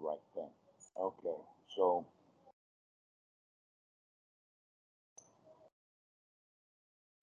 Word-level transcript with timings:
right 0.00 0.18
thing. 0.34 0.50
Okay, 1.00 1.36
so 1.76 2.06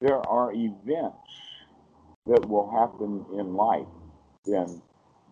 there 0.01 0.19
are 0.27 0.51
events 0.53 1.31
that 2.27 2.47
will 2.47 2.69
happen 2.71 3.25
in 3.39 3.55
life 3.55 3.87
then 4.45 4.81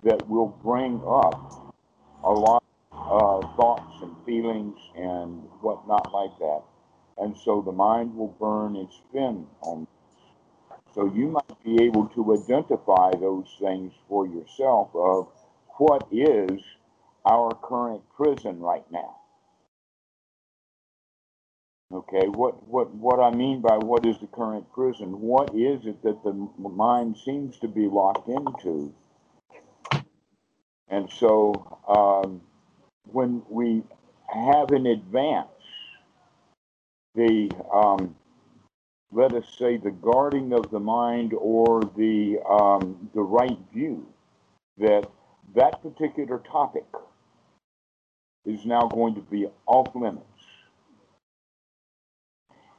that 0.04 0.28
will 0.30 0.48
bring 0.64 1.02
up 1.08 1.74
a 2.24 2.32
lot 2.32 2.64
of 2.92 3.44
thoughts 3.56 3.96
and 4.02 4.16
feelings 4.26 4.78
and 4.96 5.44
whatnot 5.62 6.12
like 6.14 6.38
that. 6.40 6.62
And 7.18 7.36
so 7.38 7.62
the 7.62 7.72
mind 7.72 8.16
will 8.16 8.36
burn 8.40 8.76
and 8.76 8.90
spin 8.92 9.48
on. 9.62 9.88
So 10.94 11.12
you 11.14 11.28
might 11.28 11.64
be 11.64 11.84
able 11.84 12.08
to 12.10 12.34
identify 12.34 13.12
those 13.12 13.48
things 13.60 13.94
for 14.08 14.28
yourself 14.28 14.90
of 14.96 15.28
what 15.78 16.08
is 16.12 16.62
our 17.26 17.54
current 17.56 18.02
prison 18.16 18.60
right 18.60 18.86
now. 18.92 19.16
Okay, 21.94 22.28
what, 22.28 22.68
what, 22.68 22.94
what 22.94 23.20
I 23.20 23.32
mean 23.32 23.62
by 23.62 23.78
what 23.78 24.06
is 24.06 24.18
the 24.20 24.28
current 24.28 24.72
prison, 24.74 25.22
what 25.22 25.56
is 25.56 25.86
it 25.86 26.02
that 26.04 26.24
the 26.24 26.34
mind 26.58 27.16
seems 27.18 27.60
to 27.60 27.68
be 27.68 27.88
locked 27.88 28.28
into? 28.28 28.94
And 30.90 31.10
so 31.10 31.78
um, 31.88 32.42
when 33.12 33.44
we 33.50 33.84
have 34.28 34.72
in 34.72 34.88
advance 34.88 35.48
the, 37.14 37.50
um, 37.74 38.16
let 39.12 39.34
us 39.34 39.46
say, 39.58 39.78
the 39.78 39.92
guarding 39.92 40.54
of 40.54 40.70
the 40.72 40.80
mind 40.80 41.34
or 41.38 41.82
the, 41.96 42.40
um, 42.50 43.10
the 43.14 43.22
right 43.22 43.58
view 43.74 44.06
that 44.78 45.10
that 45.56 45.82
particular 45.82 46.40
topic 46.40 46.86
is 48.46 48.66
now 48.66 48.88
going 48.88 49.16
to 49.16 49.22
be 49.22 49.48
off 49.66 49.96
limits. 49.96 50.26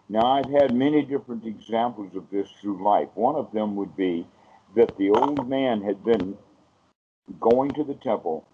Now, 0.08 0.26
I've 0.26 0.50
had 0.50 0.72
many 0.72 1.02
different 1.02 1.44
examples 1.44 2.14
of 2.14 2.30
this 2.30 2.48
through 2.60 2.84
life. 2.84 3.08
One 3.14 3.34
of 3.34 3.50
them 3.52 3.74
would 3.76 3.96
be 3.96 4.26
that 4.76 4.96
the 4.96 5.10
old 5.10 5.48
man 5.48 5.82
had 5.82 6.04
been 6.04 6.36
going 7.40 7.72
to 7.72 7.82
the 7.82 7.94
temple, 7.94 8.46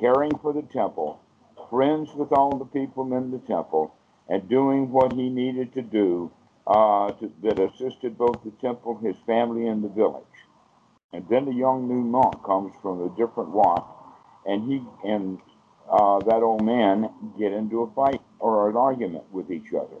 caring 0.00 0.36
for 0.38 0.54
the 0.54 0.62
temple, 0.62 1.20
friends 1.68 2.10
with 2.14 2.32
all 2.32 2.56
the 2.56 2.64
people 2.64 3.14
in 3.14 3.30
the 3.30 3.38
temple, 3.38 3.94
and 4.28 4.48
doing 4.48 4.90
what 4.90 5.12
he 5.12 5.28
needed 5.28 5.74
to 5.74 5.82
do 5.82 6.30
uh, 6.66 7.10
to, 7.12 7.30
that 7.42 7.58
assisted 7.58 8.16
both 8.16 8.42
the 8.42 8.52
temple, 8.62 8.96
his 8.96 9.16
family, 9.26 9.66
and 9.66 9.84
the 9.84 9.88
village. 9.88 10.24
And 11.12 11.26
then 11.28 11.44
the 11.44 11.52
young 11.52 11.86
new 11.86 12.02
monk 12.02 12.42
comes 12.44 12.72
from 12.80 13.02
a 13.02 13.10
different 13.10 13.50
walk, 13.50 14.16
and 14.46 14.66
he 14.70 14.82
and 15.06 15.38
uh, 15.90 16.20
that 16.20 16.42
old 16.42 16.62
man 16.64 17.10
get 17.38 17.52
into 17.52 17.82
a 17.82 17.90
fight 17.94 18.20
or 18.38 18.70
an 18.70 18.76
argument 18.76 19.24
with 19.32 19.50
each 19.50 19.72
other. 19.72 20.00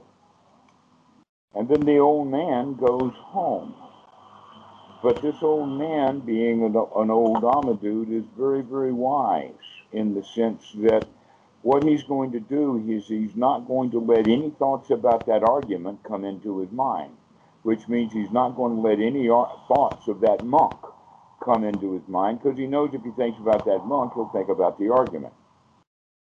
And 1.54 1.68
then 1.68 1.80
the 1.80 1.98
old 1.98 2.28
man 2.30 2.74
goes 2.74 3.12
home. 3.14 3.74
But 5.02 5.20
this 5.22 5.36
old 5.42 5.68
man, 5.68 6.20
being 6.20 6.64
an, 6.64 6.74
an 6.74 7.10
old 7.10 7.42
Amadude, 7.42 8.10
is 8.10 8.24
very, 8.36 8.62
very 8.62 8.92
wise 8.92 9.52
in 9.92 10.14
the 10.14 10.24
sense 10.24 10.72
that 10.76 11.06
what 11.62 11.84
he's 11.84 12.02
going 12.02 12.32
to 12.32 12.40
do 12.40 12.84
is 12.88 13.06
he's 13.06 13.36
not 13.36 13.66
going 13.66 13.90
to 13.92 13.98
let 13.98 14.26
any 14.26 14.50
thoughts 14.58 14.90
about 14.90 15.26
that 15.26 15.42
argument 15.42 16.02
come 16.02 16.24
into 16.24 16.58
his 16.58 16.70
mind, 16.72 17.12
which 17.62 17.88
means 17.88 18.12
he's 18.12 18.30
not 18.30 18.56
going 18.56 18.74
to 18.74 18.80
let 18.80 18.98
any 18.98 19.28
thoughts 19.28 20.08
of 20.08 20.20
that 20.20 20.42
monk 20.42 20.76
come 21.44 21.64
into 21.64 21.92
his 21.92 22.06
mind 22.08 22.40
because 22.42 22.58
he 22.58 22.66
knows 22.66 22.90
if 22.92 23.02
he 23.02 23.10
thinks 23.12 23.38
about 23.38 23.64
that 23.66 23.84
monk, 23.86 24.12
he'll 24.14 24.28
think 24.28 24.48
about 24.48 24.78
the 24.78 24.90
argument. 24.90 25.32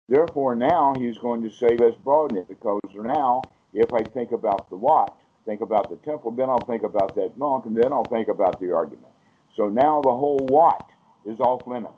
Therefore, 0.09 0.55
now 0.55 0.93
he's 0.97 1.17
going 1.17 1.41
to 1.43 1.51
say, 1.51 1.77
let's 1.77 1.95
broaden 1.97 2.37
it 2.37 2.47
because 2.47 2.81
now, 2.93 3.41
if 3.73 3.93
I 3.93 4.03
think 4.03 4.31
about 4.31 4.69
the 4.69 4.75
what, 4.75 5.15
think 5.45 5.61
about 5.61 5.89
the 5.89 5.95
temple, 5.97 6.31
then 6.31 6.49
I'll 6.49 6.65
think 6.65 6.83
about 6.83 7.15
that 7.15 7.37
monk, 7.37 7.65
and 7.65 7.75
then 7.75 7.93
I'll 7.93 8.03
think 8.03 8.27
about 8.27 8.59
the 8.59 8.73
argument. 8.73 9.13
So 9.55 9.69
now 9.69 10.01
the 10.01 10.11
whole 10.11 10.45
what 10.49 10.89
is 11.25 11.39
off 11.39 11.65
limits. 11.67 11.95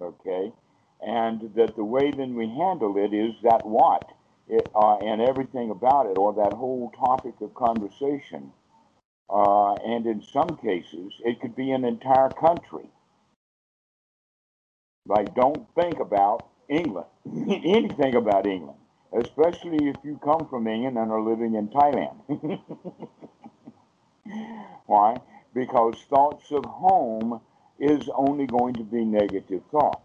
Okay? 0.00 0.52
And 1.00 1.52
that 1.54 1.76
the 1.76 1.84
way 1.84 2.10
then 2.10 2.34
we 2.34 2.46
handle 2.48 2.96
it 2.96 3.14
is 3.14 3.34
that 3.42 3.66
what 3.66 4.10
it, 4.48 4.68
uh, 4.74 4.98
and 4.98 5.20
everything 5.20 5.70
about 5.70 6.06
it, 6.06 6.18
or 6.18 6.32
that 6.34 6.52
whole 6.52 6.90
topic 6.98 7.34
of 7.40 7.54
conversation. 7.54 8.52
Uh, 9.28 9.74
and 9.74 10.06
in 10.06 10.22
some 10.22 10.56
cases, 10.62 11.12
it 11.24 11.40
could 11.40 11.56
be 11.56 11.72
an 11.72 11.84
entire 11.84 12.30
country. 12.30 12.88
Like, 15.06 15.34
don't 15.34 15.66
think 15.74 16.00
about 16.00 16.48
England, 16.68 17.06
anything 17.48 18.16
about 18.16 18.46
England 18.46 18.78
especially 19.14 19.88
if 19.88 19.96
you 20.04 20.20
come 20.22 20.46
from 20.48 20.66
England 20.66 20.98
and 20.98 21.10
are 21.10 21.22
living 21.22 21.54
in 21.54 21.68
Thailand. 21.68 22.16
Why? 24.86 25.16
Because 25.54 25.96
thoughts 26.10 26.50
of 26.50 26.64
home 26.64 27.40
is 27.78 28.08
only 28.14 28.46
going 28.46 28.74
to 28.74 28.84
be 28.84 29.04
negative 29.04 29.62
thoughts. 29.70 30.02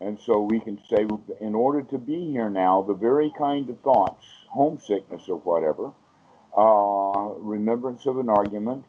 And 0.00 0.18
so 0.18 0.40
we 0.40 0.60
can 0.60 0.78
say, 0.88 1.06
in 1.40 1.54
order 1.54 1.82
to 1.82 1.98
be 1.98 2.30
here 2.30 2.48
now, 2.48 2.82
the 2.82 2.94
very 2.94 3.30
kind 3.36 3.68
of 3.68 3.78
thoughts, 3.80 4.24
homesickness 4.48 5.28
or 5.28 5.36
whatever, 5.38 5.92
uh, 6.56 7.34
remembrance 7.38 8.06
of 8.06 8.18
an 8.18 8.30
argument, 8.30 8.84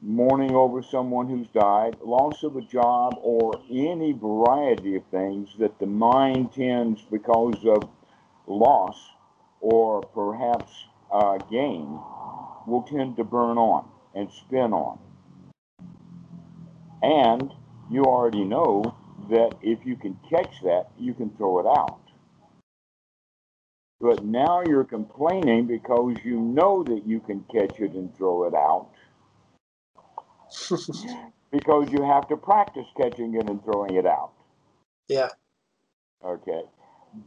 mourning 0.00 0.54
over 0.54 0.82
someone 0.82 1.28
who's 1.28 1.48
died, 1.48 1.96
loss 2.02 2.42
of 2.42 2.56
a 2.56 2.62
job, 2.62 3.14
or 3.20 3.52
any 3.70 4.12
variety 4.12 4.96
of 4.96 5.04
things 5.10 5.50
that 5.58 5.78
the 5.78 5.86
mind 5.86 6.52
tends, 6.52 7.02
because 7.10 7.64
of 7.64 7.88
loss 8.46 8.98
or 9.60 10.02
perhaps 10.02 10.70
uh, 11.12 11.38
gain 11.50 11.98
will 12.66 12.84
tend 12.88 13.16
to 13.16 13.24
burn 13.24 13.58
on 13.58 13.88
and 14.14 14.30
spin 14.30 14.72
on. 14.72 14.98
And 17.02 17.52
you 17.90 18.04
already 18.04 18.44
know 18.44 18.96
that 19.30 19.54
if 19.62 19.84
you 19.84 19.96
can 19.96 20.18
catch 20.28 20.62
that, 20.62 20.90
you 20.98 21.14
can 21.14 21.30
throw 21.30 21.60
it 21.60 21.66
out. 21.66 22.00
But 24.00 24.24
now 24.24 24.62
you're 24.66 24.84
complaining 24.84 25.66
because 25.66 26.16
you 26.24 26.38
know 26.38 26.82
that 26.84 27.06
you 27.06 27.20
can 27.20 27.44
catch 27.52 27.80
it 27.80 27.92
and 27.92 28.14
throw 28.16 28.44
it 28.44 28.54
out. 28.54 28.90
because 31.52 31.90
you 31.90 32.02
have 32.02 32.28
to 32.28 32.36
practice 32.36 32.86
catching 32.96 33.34
it 33.34 33.48
and 33.48 33.62
throwing 33.64 33.96
it 33.96 34.06
out. 34.06 34.32
Yeah. 35.08 35.30
Okay. 36.24 36.62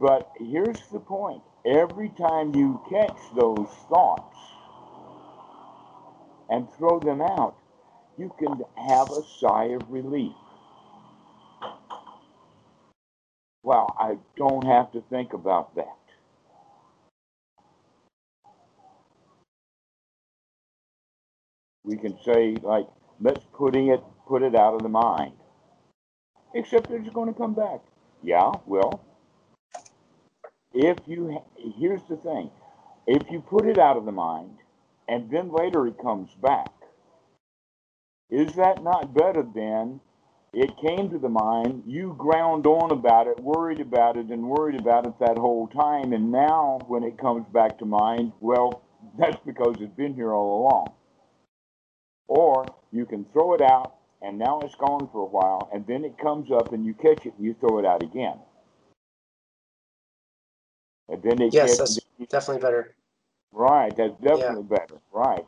But 0.00 0.30
here's 0.38 0.80
the 0.92 1.00
point 1.00 1.42
every 1.66 2.10
time 2.10 2.54
you 2.54 2.80
catch 2.90 3.18
those 3.36 3.68
thoughts 3.88 4.36
and 6.48 6.68
throw 6.78 7.00
them 7.00 7.20
out, 7.22 7.56
you 8.18 8.32
can 8.38 8.62
have 8.76 9.10
a 9.10 9.22
sigh 9.40 9.66
of 9.66 9.82
relief. 9.90 10.34
Well, 13.62 13.94
I 13.98 14.16
don't 14.36 14.64
have 14.66 14.92
to 14.92 15.02
think 15.10 15.32
about 15.32 15.74
that. 15.76 15.96
We 21.84 21.96
can 21.96 22.18
say, 22.24 22.56
like, 22.62 22.86
let's 23.20 23.44
putting 23.56 23.88
it 23.88 24.00
put 24.26 24.42
it 24.42 24.54
out 24.54 24.74
of 24.74 24.82
the 24.82 24.88
mind. 24.88 25.32
Except 26.54 26.90
it's 26.90 27.08
going 27.10 27.32
to 27.32 27.38
come 27.38 27.54
back. 27.54 27.80
Yeah, 28.22 28.52
well, 28.66 29.04
if 30.74 30.98
you 31.06 31.42
here's 31.78 32.02
the 32.08 32.16
thing 32.16 32.50
if 33.06 33.30
you 33.30 33.40
put 33.40 33.66
it 33.66 33.78
out 33.78 33.96
of 33.96 34.04
the 34.04 34.12
mind 34.12 34.56
and 35.08 35.30
then 35.30 35.50
later 35.52 35.86
it 35.86 35.96
comes 36.00 36.30
back 36.42 36.70
is 38.30 38.54
that 38.54 38.82
not 38.82 39.12
better 39.12 39.42
than 39.42 40.00
it 40.52 40.70
came 40.86 41.10
to 41.10 41.18
the 41.18 41.28
mind 41.28 41.82
you 41.86 42.14
ground 42.18 42.66
on 42.66 42.92
about 42.92 43.26
it 43.26 43.40
worried 43.40 43.80
about 43.80 44.16
it 44.16 44.26
and 44.26 44.42
worried 44.42 44.78
about 44.78 45.06
it 45.06 45.14
that 45.18 45.36
whole 45.36 45.66
time 45.68 46.12
and 46.12 46.30
now 46.30 46.78
when 46.86 47.02
it 47.02 47.18
comes 47.18 47.44
back 47.52 47.76
to 47.78 47.84
mind 47.84 48.32
well 48.40 48.82
that's 49.18 49.38
because 49.44 49.74
it's 49.80 49.96
been 49.96 50.14
here 50.14 50.32
all 50.32 50.62
along 50.62 50.92
or 52.28 52.64
you 52.92 53.06
can 53.06 53.24
throw 53.32 53.54
it 53.54 53.62
out 53.62 53.94
and 54.22 54.38
now 54.38 54.60
it's 54.60 54.74
gone 54.74 55.08
for 55.12 55.22
a 55.22 55.30
while 55.30 55.70
and 55.72 55.86
then 55.86 56.04
it 56.04 56.18
comes 56.18 56.50
up 56.50 56.72
and 56.72 56.84
you 56.84 56.94
catch 56.94 57.26
it 57.26 57.34
and 57.36 57.44
you 57.44 57.54
throw 57.60 57.78
it 57.78 57.84
out 57.84 58.02
again 58.02 58.38
and 61.10 61.22
then 61.22 61.36
they 61.36 61.48
yes, 61.52 61.76
that's 61.76 61.98
definitely 62.28 62.62
better. 62.62 62.94
Right, 63.52 63.94
that's 63.96 64.14
definitely 64.22 64.66
yeah. 64.70 64.78
better. 64.78 65.00
Right. 65.12 65.44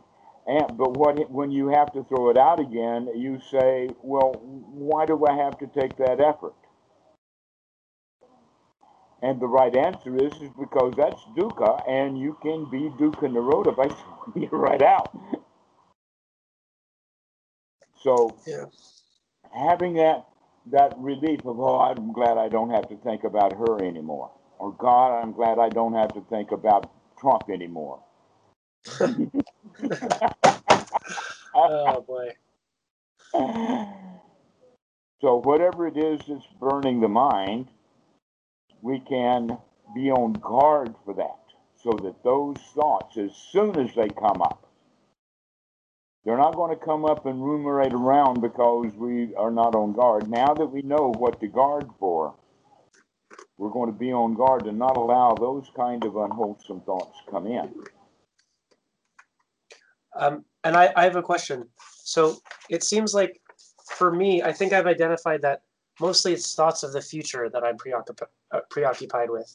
And 0.46 0.76
but 0.76 0.96
what 0.96 1.30
when 1.30 1.52
you 1.52 1.68
have 1.68 1.92
to 1.92 2.04
throw 2.04 2.30
it 2.30 2.36
out 2.36 2.58
again, 2.58 3.08
you 3.14 3.40
say, 3.50 3.90
well, 4.02 4.32
why 4.42 5.06
do 5.06 5.24
I 5.24 5.36
have 5.36 5.58
to 5.58 5.66
take 5.68 5.96
that 5.98 6.20
effort? 6.20 6.54
And 9.22 9.40
the 9.40 9.46
right 9.46 9.74
answer 9.76 10.16
is, 10.16 10.32
is 10.42 10.50
because 10.58 10.94
that's 10.96 11.22
dukkha, 11.36 11.88
and 11.88 12.18
you 12.18 12.36
can 12.42 12.68
be 12.68 12.90
dukkha 12.98 13.30
nirodha 13.30 13.76
by 13.76 13.86
throwing 14.34 14.42
it 14.42 14.52
right 14.52 14.82
out. 14.82 15.16
So, 18.02 18.36
yeah. 18.46 18.66
having 19.54 19.94
that 19.94 20.26
that 20.72 20.94
relief 20.98 21.40
of, 21.44 21.60
oh, 21.60 21.80
I'm 21.80 22.12
glad 22.12 22.38
I 22.38 22.48
don't 22.48 22.70
have 22.70 22.88
to 22.88 22.96
think 22.98 23.24
about 23.24 23.52
her 23.54 23.84
anymore. 23.84 24.30
Or 24.58 24.72
God, 24.72 25.20
I'm 25.22 25.32
glad 25.32 25.58
I 25.58 25.70
don't 25.70 25.94
have 25.94 26.14
to 26.14 26.22
think 26.30 26.52
about 26.52 26.90
Trump 27.20 27.44
anymore. 27.52 28.00
Oh 31.54 32.02
boy. 32.02 32.30
so 35.20 35.40
whatever 35.42 35.86
it 35.88 35.96
is 35.96 36.20
that's 36.28 36.46
burning 36.60 37.00
the 37.00 37.08
mind, 37.08 37.68
we 38.82 39.00
can 39.00 39.58
be 39.94 40.10
on 40.10 40.34
guard 40.34 40.94
for 41.04 41.14
that 41.14 41.38
so 41.82 41.92
that 42.02 42.22
those 42.24 42.56
thoughts, 42.74 43.18
as 43.18 43.32
soon 43.52 43.78
as 43.78 43.94
they 43.94 44.08
come 44.08 44.42
up, 44.42 44.71
they're 46.24 46.38
not 46.38 46.54
going 46.54 46.76
to 46.76 46.84
come 46.84 47.04
up 47.04 47.26
and 47.26 47.42
ruminate 47.42 47.92
around 47.92 48.40
because 48.40 48.92
we 48.94 49.34
are 49.34 49.50
not 49.50 49.74
on 49.74 49.92
guard. 49.92 50.28
Now 50.28 50.54
that 50.54 50.66
we 50.66 50.82
know 50.82 51.12
what 51.18 51.40
to 51.40 51.48
guard 51.48 51.88
for, 51.98 52.34
we're 53.58 53.70
going 53.70 53.92
to 53.92 53.98
be 53.98 54.12
on 54.12 54.34
guard 54.34 54.66
and 54.66 54.78
not 54.78 54.96
allow 54.96 55.34
those 55.34 55.70
kind 55.76 56.04
of 56.04 56.16
unwholesome 56.16 56.80
thoughts 56.82 57.18
come 57.30 57.46
in. 57.46 57.72
Um, 60.14 60.44
and 60.64 60.76
I, 60.76 60.92
I 60.96 61.04
have 61.04 61.16
a 61.16 61.22
question. 61.22 61.68
So 62.04 62.40
it 62.68 62.84
seems 62.84 63.14
like 63.14 63.40
for 63.96 64.12
me, 64.12 64.42
I 64.42 64.52
think 64.52 64.72
I've 64.72 64.86
identified 64.86 65.42
that 65.42 65.62
mostly 66.00 66.32
it's 66.32 66.54
thoughts 66.54 66.82
of 66.82 66.92
the 66.92 67.00
future 67.00 67.48
that 67.52 67.64
I'm 67.64 67.76
preoccupied 67.76 68.28
uh, 68.52 68.60
preoccupied 68.70 69.30
with, 69.30 69.50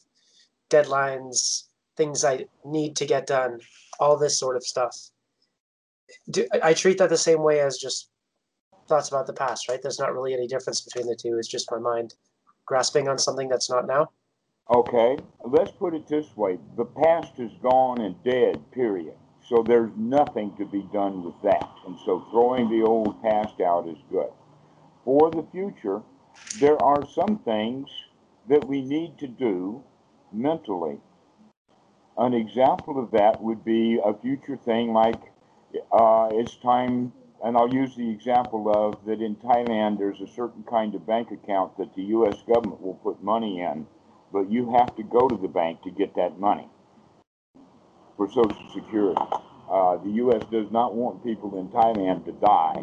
deadlines, 0.72 1.66
things 1.98 2.24
I 2.24 2.46
need 2.66 2.96
to 2.96 3.06
get 3.06 3.28
done, 3.28 3.60
all 4.00 4.18
this 4.18 4.40
sort 4.40 4.56
of 4.56 4.63
stuff. 4.63 4.96
Do, 6.30 6.48
I 6.63 6.74
treat 6.74 6.98
that 7.00 7.09
the 7.09 7.18
same 7.18 7.44
way 7.44 7.59
as 7.59 7.77
just 7.77 8.09
thoughts 8.88 9.09
about 9.09 9.27
the 9.27 9.33
past, 9.33 9.68
right? 9.69 9.81
There's 9.81 10.00
not 10.00 10.13
really 10.13 10.33
any 10.33 10.48
difference 10.48 10.81
between 10.81 11.07
the 11.07 11.15
two. 11.15 11.38
It's 11.38 11.48
just 11.48 11.71
my 11.71 11.80
mind 11.80 12.15
grasping 12.65 13.07
on 13.07 13.18
something 13.18 13.50
that's 13.50 13.69
not 13.69 13.88
now. 13.88 14.09
Okay, 14.69 15.18
let's 15.45 15.71
put 15.71 15.94
it 15.94 16.07
this 16.07 16.36
way 16.36 16.59
the 16.75 16.86
past 16.86 17.39
is 17.39 17.51
gone 17.62 18.01
and 18.01 18.21
dead, 18.24 18.59
period. 18.71 19.13
So 19.48 19.63
there's 19.65 19.92
nothing 19.95 20.54
to 20.57 20.65
be 20.65 20.86
done 20.92 21.24
with 21.24 21.36
that. 21.44 21.69
And 21.86 21.98
so 22.06 22.25
throwing 22.31 22.69
the 22.69 22.86
old 22.86 23.21
past 23.21 23.62
out 23.62 23.88
is 23.88 23.98
good. 24.12 24.30
For 25.06 25.31
the 25.31 25.45
future, 25.53 26.01
there 26.60 26.81
are 26.83 27.07
some 27.07 27.39
things 27.45 27.89
that 28.50 28.68
we 28.68 28.81
need 28.81 29.18
to 29.19 29.27
do 29.27 29.83
mentally. 30.33 30.98
An 32.18 32.33
example 32.33 33.01
of 33.01 33.12
that 33.12 33.42
would 33.42 33.63
be 33.63 34.01
a 34.03 34.13
future 34.13 34.57
thing 34.57 34.92
like 34.92 35.21
uh, 35.92 36.30
it's 36.31 36.56
time, 36.58 37.12
and 37.44 37.58
I'll 37.58 37.74
use 37.74 37.96
the 37.96 38.10
example 38.10 38.72
of 38.74 39.06
that 39.06 39.22
in 39.22 39.36
Thailand 39.36 39.98
there's 39.98 40.22
a 40.22 40.28
certain 40.28 40.64
kind 40.64 40.96
of 40.96 41.06
bank 41.06 41.31
account 41.31 41.78
that 41.78 41.96
the 41.96 42.04
U.S. 42.04 42.38
government 42.48 42.81
will 42.81 42.96
put 42.96 43.22
money 43.24 43.62
in, 43.62 43.86
but 44.31 44.50
you 44.50 44.72
have 44.74 44.96
to 44.96 45.04
go 45.04 45.28
to 45.28 45.38
the 45.38 45.48
bank 45.48 45.81
to 45.84 45.92
get 45.92 46.16
that 46.16 46.40
money 46.40 46.68
for 48.16 48.28
Social 48.28 48.69
Security. 48.74 49.22
Uh, 49.69 49.98
the 49.98 50.12
U.S. 50.12 50.42
does 50.52 50.72
not 50.72 50.96
want 50.96 51.24
people 51.24 51.60
in 51.60 51.68
Thailand 51.70 52.25
to 52.25 52.31
die, 52.34 52.75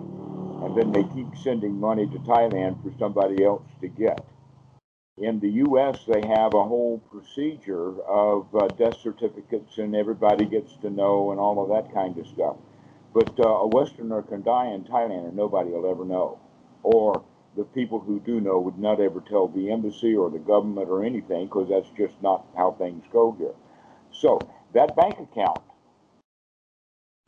and 0.64 0.76
then 0.76 0.92
they 0.92 1.02
keep 1.14 1.26
sending 1.42 1.80
money 1.80 2.06
to 2.06 2.18
Thailand 2.20 2.82
for 2.82 2.92
somebody 2.98 3.44
else 3.44 3.64
to 3.80 3.88
get. 3.88 4.24
In 5.16 5.38
the 5.40 5.48
U.S., 5.48 6.00
they 6.06 6.26
have 6.26 6.54
a 6.54 6.64
whole 6.64 7.00
procedure 7.10 8.00
of 8.02 8.54
uh, 8.54 8.66
death 8.68 8.98
certificates, 9.00 9.78
and 9.78 9.94
everybody 9.94 10.44
gets 10.44 10.76
to 10.78 10.90
know, 10.90 11.30
and 11.30 11.40
all 11.40 11.62
of 11.62 11.68
that 11.70 11.94
kind 11.94 12.18
of 12.18 12.26
stuff. 12.26 12.56
But 13.14 13.38
uh, 13.38 13.48
a 13.48 13.68
Westerner 13.68 14.22
can 14.22 14.42
die 14.42 14.72
in 14.74 14.82
Thailand, 14.84 15.28
and 15.28 15.36
nobody 15.36 15.70
will 15.70 15.88
ever 15.88 16.04
know, 16.04 16.40
or 16.82 17.24
the 17.56 17.62
people 17.62 18.00
who 18.00 18.18
do 18.18 18.40
know 18.40 18.58
would 18.58 18.78
not 18.78 19.00
ever 19.00 19.20
tell 19.20 19.46
the 19.46 19.70
embassy 19.70 20.16
or 20.16 20.28
the 20.30 20.40
government 20.40 20.88
or 20.90 21.04
anything, 21.04 21.46
because 21.46 21.68
that's 21.70 21.88
just 21.96 22.20
not 22.20 22.44
how 22.56 22.72
things 22.72 23.04
go 23.12 23.36
here. 23.38 23.54
So 24.10 24.40
that 24.74 24.96
bank 24.96 25.14
account 25.20 25.60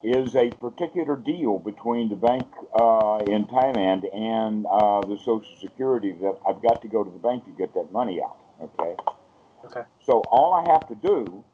is 0.02 0.34
a 0.34 0.50
particular 0.50 1.16
deal 1.16 1.60
between 1.60 2.08
the 2.08 2.16
bank 2.16 2.46
uh, 2.74 3.18
in 3.26 3.46
Thailand 3.46 4.02
and 4.12 4.66
uh, 4.66 5.00
the 5.02 5.16
Social 5.18 5.56
Security 5.60 6.12
that 6.20 6.36
I've 6.46 6.60
got 6.62 6.82
to 6.82 6.88
go 6.88 7.04
to 7.04 7.10
the 7.10 7.18
bank 7.18 7.44
to 7.44 7.52
get 7.52 7.72
that 7.74 7.92
money 7.92 8.20
out. 8.20 8.36
Okay. 8.60 8.96
Okay. 9.64 9.82
So 10.04 10.22
all 10.30 10.52
I 10.52 10.70
have 10.72 10.86
to 10.88 10.94
do 10.96 11.44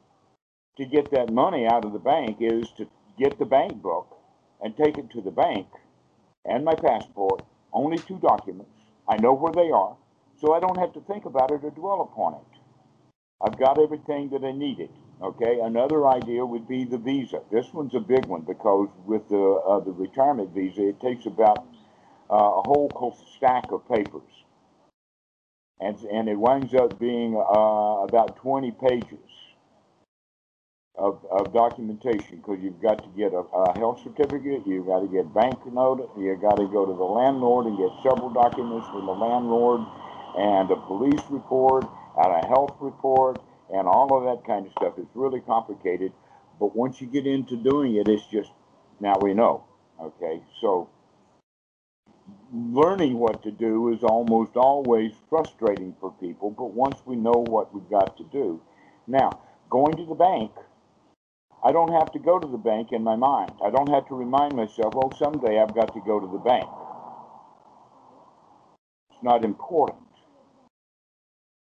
to 0.77 0.85
get 0.85 1.11
that 1.11 1.31
money 1.31 1.67
out 1.67 1.85
of 1.85 1.93
the 1.93 1.99
bank 1.99 2.37
is 2.39 2.69
to 2.77 2.87
get 3.17 3.37
the 3.37 3.45
bank 3.45 3.81
book 3.81 4.17
and 4.63 4.75
take 4.77 4.97
it 4.97 5.11
to 5.11 5.21
the 5.21 5.31
bank 5.31 5.67
and 6.45 6.65
my 6.65 6.73
passport. 6.73 7.43
Only 7.73 7.97
two 7.97 8.19
documents. 8.19 8.71
I 9.07 9.17
know 9.17 9.33
where 9.33 9.53
they 9.53 9.69
are, 9.71 9.95
so 10.39 10.53
I 10.53 10.59
don't 10.59 10.79
have 10.79 10.93
to 10.93 11.01
think 11.01 11.25
about 11.25 11.51
it 11.51 11.61
or 11.63 11.71
dwell 11.71 12.01
upon 12.01 12.35
it. 12.35 12.59
I've 13.41 13.59
got 13.59 13.79
everything 13.81 14.29
that 14.29 14.43
I 14.43 14.51
needed. 14.53 14.89
Okay, 15.21 15.59
another 15.61 16.07
idea 16.07 16.45
would 16.45 16.67
be 16.67 16.85
the 16.85 16.97
visa. 16.97 17.41
This 17.51 17.73
one's 17.73 17.93
a 17.95 17.99
big 17.99 18.25
one 18.25 18.41
because 18.41 18.89
with 19.05 19.27
the 19.29 19.37
uh, 19.37 19.79
the 19.79 19.91
retirement 19.91 20.53
visa, 20.53 20.87
it 20.89 20.99
takes 21.01 21.25
about 21.25 21.65
uh, 22.31 22.35
a 22.35 22.61
whole 22.61 23.17
stack 23.35 23.71
of 23.71 23.87
papers, 23.89 24.29
and 25.79 25.97
and 26.11 26.29
it 26.29 26.39
winds 26.39 26.73
up 26.73 26.99
being 26.99 27.35
uh, 27.35 28.03
about 28.03 28.37
20 28.37 28.71
pages 28.71 29.42
of, 30.95 31.25
of 31.31 31.53
documentation 31.53 32.37
because 32.37 32.59
you've 32.61 32.81
got 32.81 33.01
to 33.03 33.09
get 33.17 33.33
a, 33.33 33.39
a 33.39 33.77
health 33.79 34.01
certificate, 34.03 34.61
you've 34.65 34.85
got 34.85 34.99
to 34.99 35.07
get 35.07 35.33
bank 35.33 35.59
note, 35.71 36.11
you've 36.17 36.41
got 36.41 36.55
to 36.57 36.67
go 36.67 36.85
to 36.85 36.93
the 36.93 37.03
landlord 37.03 37.65
and 37.65 37.77
get 37.77 37.89
several 38.03 38.29
documents 38.29 38.87
from 38.89 39.05
the 39.05 39.11
landlord, 39.11 39.81
and 40.37 40.69
a 40.71 40.75
police 40.75 41.21
report, 41.29 41.85
and 42.17 42.43
a 42.43 42.47
health 42.47 42.75
report 42.79 43.41
and 43.71 43.87
all 43.87 44.15
of 44.15 44.23
that 44.25 44.45
kind 44.45 44.65
of 44.65 44.71
stuff. 44.73 44.93
It's 44.97 45.15
really 45.15 45.39
complicated, 45.41 46.11
but 46.59 46.75
once 46.75 47.01
you 47.01 47.07
get 47.07 47.25
into 47.25 47.55
doing 47.57 47.95
it, 47.95 48.07
it's 48.07 48.25
just 48.27 48.51
now 48.99 49.15
we 49.21 49.33
know. 49.33 49.65
Okay, 49.99 50.41
so 50.61 50.89
learning 52.53 53.17
what 53.17 53.41
to 53.43 53.51
do 53.51 53.91
is 53.93 54.03
almost 54.03 54.55
always 54.55 55.13
frustrating 55.29 55.95
for 55.99 56.11
people, 56.19 56.51
but 56.51 56.73
once 56.73 57.01
we 57.05 57.15
know 57.15 57.43
what 57.47 57.73
we've 57.73 57.89
got 57.89 58.15
to 58.17 58.23
do, 58.31 58.61
now 59.07 59.31
going 59.69 59.95
to 59.97 60.05
the 60.05 60.15
bank. 60.15 60.51
I 61.65 61.71
don't 61.71 61.93
have 61.93 62.11
to 62.11 62.19
go 62.19 62.39
to 62.39 62.47
the 62.47 62.57
bank 62.57 62.91
in 62.91 63.03
my 63.03 63.15
mind. 63.15 63.53
I 63.63 63.69
don't 63.69 63.89
have 63.89 64.07
to 64.09 64.15
remind 64.15 64.53
myself, 64.55 64.93
oh, 64.95 65.11
someday 65.17 65.61
I've 65.61 65.73
got 65.73 65.93
to 65.93 66.01
go 66.05 66.19
to 66.19 66.27
the 66.27 66.39
bank. 66.39 66.67
It's 69.11 69.23
not 69.23 69.45
important. 69.45 69.99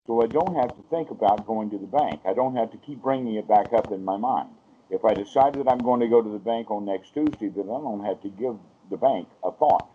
So 0.07 0.23
I 0.23 0.27
don't 0.27 0.55
have 0.55 0.69
to 0.69 0.83
think 0.89 1.11
about 1.11 1.45
going 1.45 1.69
to 1.71 1.77
the 1.77 1.85
bank. 1.85 2.21
I 2.25 2.33
don't 2.33 2.55
have 2.55 2.71
to 2.71 2.77
keep 2.77 3.01
bringing 3.01 3.35
it 3.35 3.47
back 3.47 3.73
up 3.73 3.91
in 3.91 4.05
my 4.05 4.17
mind. 4.17 4.49
If 4.89 5.03
I 5.03 5.13
decide 5.13 5.53
that 5.55 5.69
I'm 5.69 5.79
going 5.79 5.99
to 5.99 6.07
go 6.07 6.21
to 6.21 6.29
the 6.29 6.39
bank 6.39 6.71
on 6.71 6.85
next 6.85 7.13
Tuesday, 7.13 7.49
then 7.49 7.65
I 7.65 7.77
don't 7.77 8.05
have 8.05 8.21
to 8.21 8.29
give 8.29 8.55
the 8.89 8.97
bank 8.97 9.27
a 9.43 9.51
thought 9.51 9.87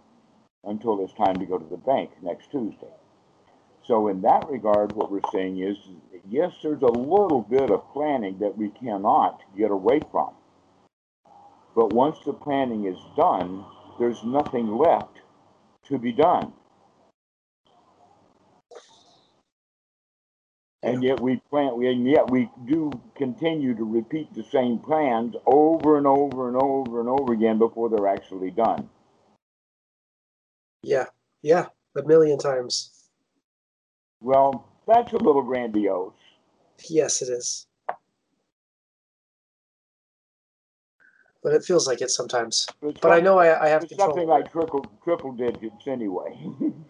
until 0.63 1.03
it's 1.03 1.15
time 1.15 1.37
to 1.37 1.47
go 1.47 1.59
to 1.59 1.69
the 1.69 1.79
bank 1.79 2.11
next 2.23 2.51
Tuesday. 2.51 2.93
So 3.87 4.09
in 4.09 4.23
that 4.23 4.49
regard, 4.49 4.93
what 4.93 5.11
we're 5.11 5.21
saying 5.33 5.59
is, 5.61 5.77
yes, 6.29 6.53
there's 6.63 6.83
a 6.83 6.87
little 6.87 7.43
bit 7.43 7.71
of 7.71 7.93
planning 7.93 8.39
that 8.39 8.57
we 8.57 8.71
cannot 8.71 9.43
get 9.57 9.71
away 9.71 10.01
from. 10.11 10.35
But 11.75 11.93
once 11.93 12.19
the 12.25 12.33
planning 12.33 12.87
is 12.87 12.99
done, 13.17 13.65
there's 13.99 14.23
nothing 14.25 14.77
left 14.77 15.21
to 15.89 15.99
be 15.99 16.13
done. 16.13 16.53
and 20.85 21.03
yet 21.03 21.19
we 21.19 21.41
plan, 21.49 21.73
and 21.83 22.07
yet 22.07 22.31
we 22.31 22.51
do 22.67 22.91
continue 23.17 23.75
to 23.75 23.85
repeat 23.85 24.33
the 24.35 24.45
same 24.45 24.79
plans 24.79 25.35
over 25.47 25.97
and 25.97 26.07
over 26.07 26.47
and 26.47 26.57
over 26.59 27.01
and 27.01 27.09
over 27.09 27.33
again 27.33 27.59
before 27.59 27.89
they're 27.89 28.07
actually 28.07 28.51
done. 28.51 28.89
Yeah, 30.83 31.07
yeah, 31.41 31.69
a 31.97 32.03
million 32.03 32.39
times. 32.39 32.94
Well, 34.25 34.67
that's 34.87 35.13
a 35.13 35.19
little 35.19 35.43
grandiose. 35.43 36.15
Yes, 36.89 37.21
it 37.21 37.29
is. 37.29 37.67
But 41.43 41.53
it 41.53 41.63
feels 41.63 41.87
like 41.87 42.01
it 42.01 42.11
sometimes. 42.11 42.67
It's 42.81 42.99
But 43.01 43.13
I 43.13 43.21
know 43.21 43.39
I, 43.39 43.67
I 43.67 43.69
have 43.69 43.83
it's 43.83 43.95
something 43.97 44.27
like 44.27 44.51
triple 44.51 44.87
triple 45.05 45.33
digits 45.33 45.87
anyway. 45.87 46.35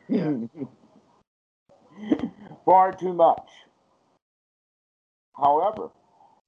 Yeah. 0.08 0.32
Far 2.64 2.92
too 2.92 3.12
much. 3.12 3.50
However, 5.36 5.88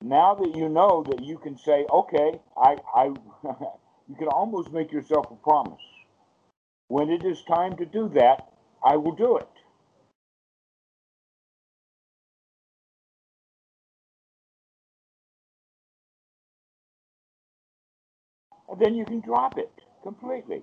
now 0.00 0.37
that 0.37 0.55
you 0.55 0.69
know 0.69 1.05
that 1.09 1.25
you 1.25 1.38
can 1.38 1.59
say, 1.59 1.85
okay, 1.93 2.40
I, 2.57 2.76
I, 2.95 3.05
you 4.09 4.14
can 4.16 4.28
almost 4.28 4.71
make 4.71 4.93
yourself 4.93 5.26
a 5.33 5.35
promise. 5.35 5.83
When 6.87 7.11
it 7.11 7.25
is 7.25 7.43
time 7.43 7.76
to 7.78 7.85
do 7.85 8.09
that, 8.11 8.52
I 8.85 8.97
will 8.97 9.16
do 9.16 9.37
it. 9.38 9.49
And 18.68 18.80
then 18.80 18.94
you 18.94 19.04
can 19.04 19.20
drop 19.20 19.58
it 19.58 19.73
completely. 20.02 20.62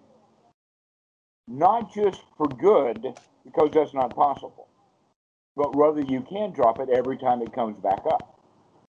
not 1.47 1.93
just 1.93 2.21
for 2.37 2.47
good, 2.47 3.07
because 3.43 3.69
that's 3.73 3.93
not 3.93 4.15
possible, 4.15 4.67
but 5.55 5.75
rather 5.75 6.01
you 6.01 6.21
can 6.29 6.51
drop 6.53 6.79
it 6.79 6.89
every 6.89 7.17
time 7.17 7.41
it 7.41 7.53
comes 7.53 7.77
back 7.83 8.01
up. 8.09 8.39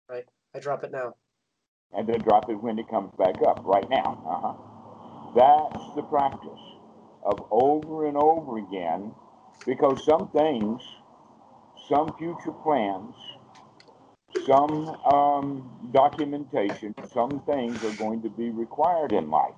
Right. 0.10 0.26
I 0.56 0.60
drop 0.60 0.84
it 0.84 0.92
now. 0.92 1.16
And 1.94 2.08
then 2.08 2.20
drop 2.22 2.50
it 2.50 2.56
when 2.56 2.80
it 2.80 2.90
comes 2.90 3.12
back 3.18 3.36
up, 3.48 3.62
right 3.64 3.90
now. 3.90 4.24
Uh-huh. 4.28 5.34
That's 5.36 5.96
the 5.96 6.04
practice 6.04 6.60
of 7.24 7.46
over 7.52 8.08
and 8.08 8.18
over 8.18 8.58
again, 8.58 9.14
because 9.66 10.04
some 10.06 10.30
things, 10.30 10.82
some 11.88 12.14
future 12.18 12.52
plans, 12.64 13.16
some 14.46 14.90
um, 15.06 15.90
documentation, 15.94 16.94
some 17.12 17.42
things 17.46 17.84
are 17.84 17.96
going 17.98 18.22
to 18.22 18.30
be 18.30 18.50
required 18.50 19.12
in 19.12 19.30
life. 19.30 19.54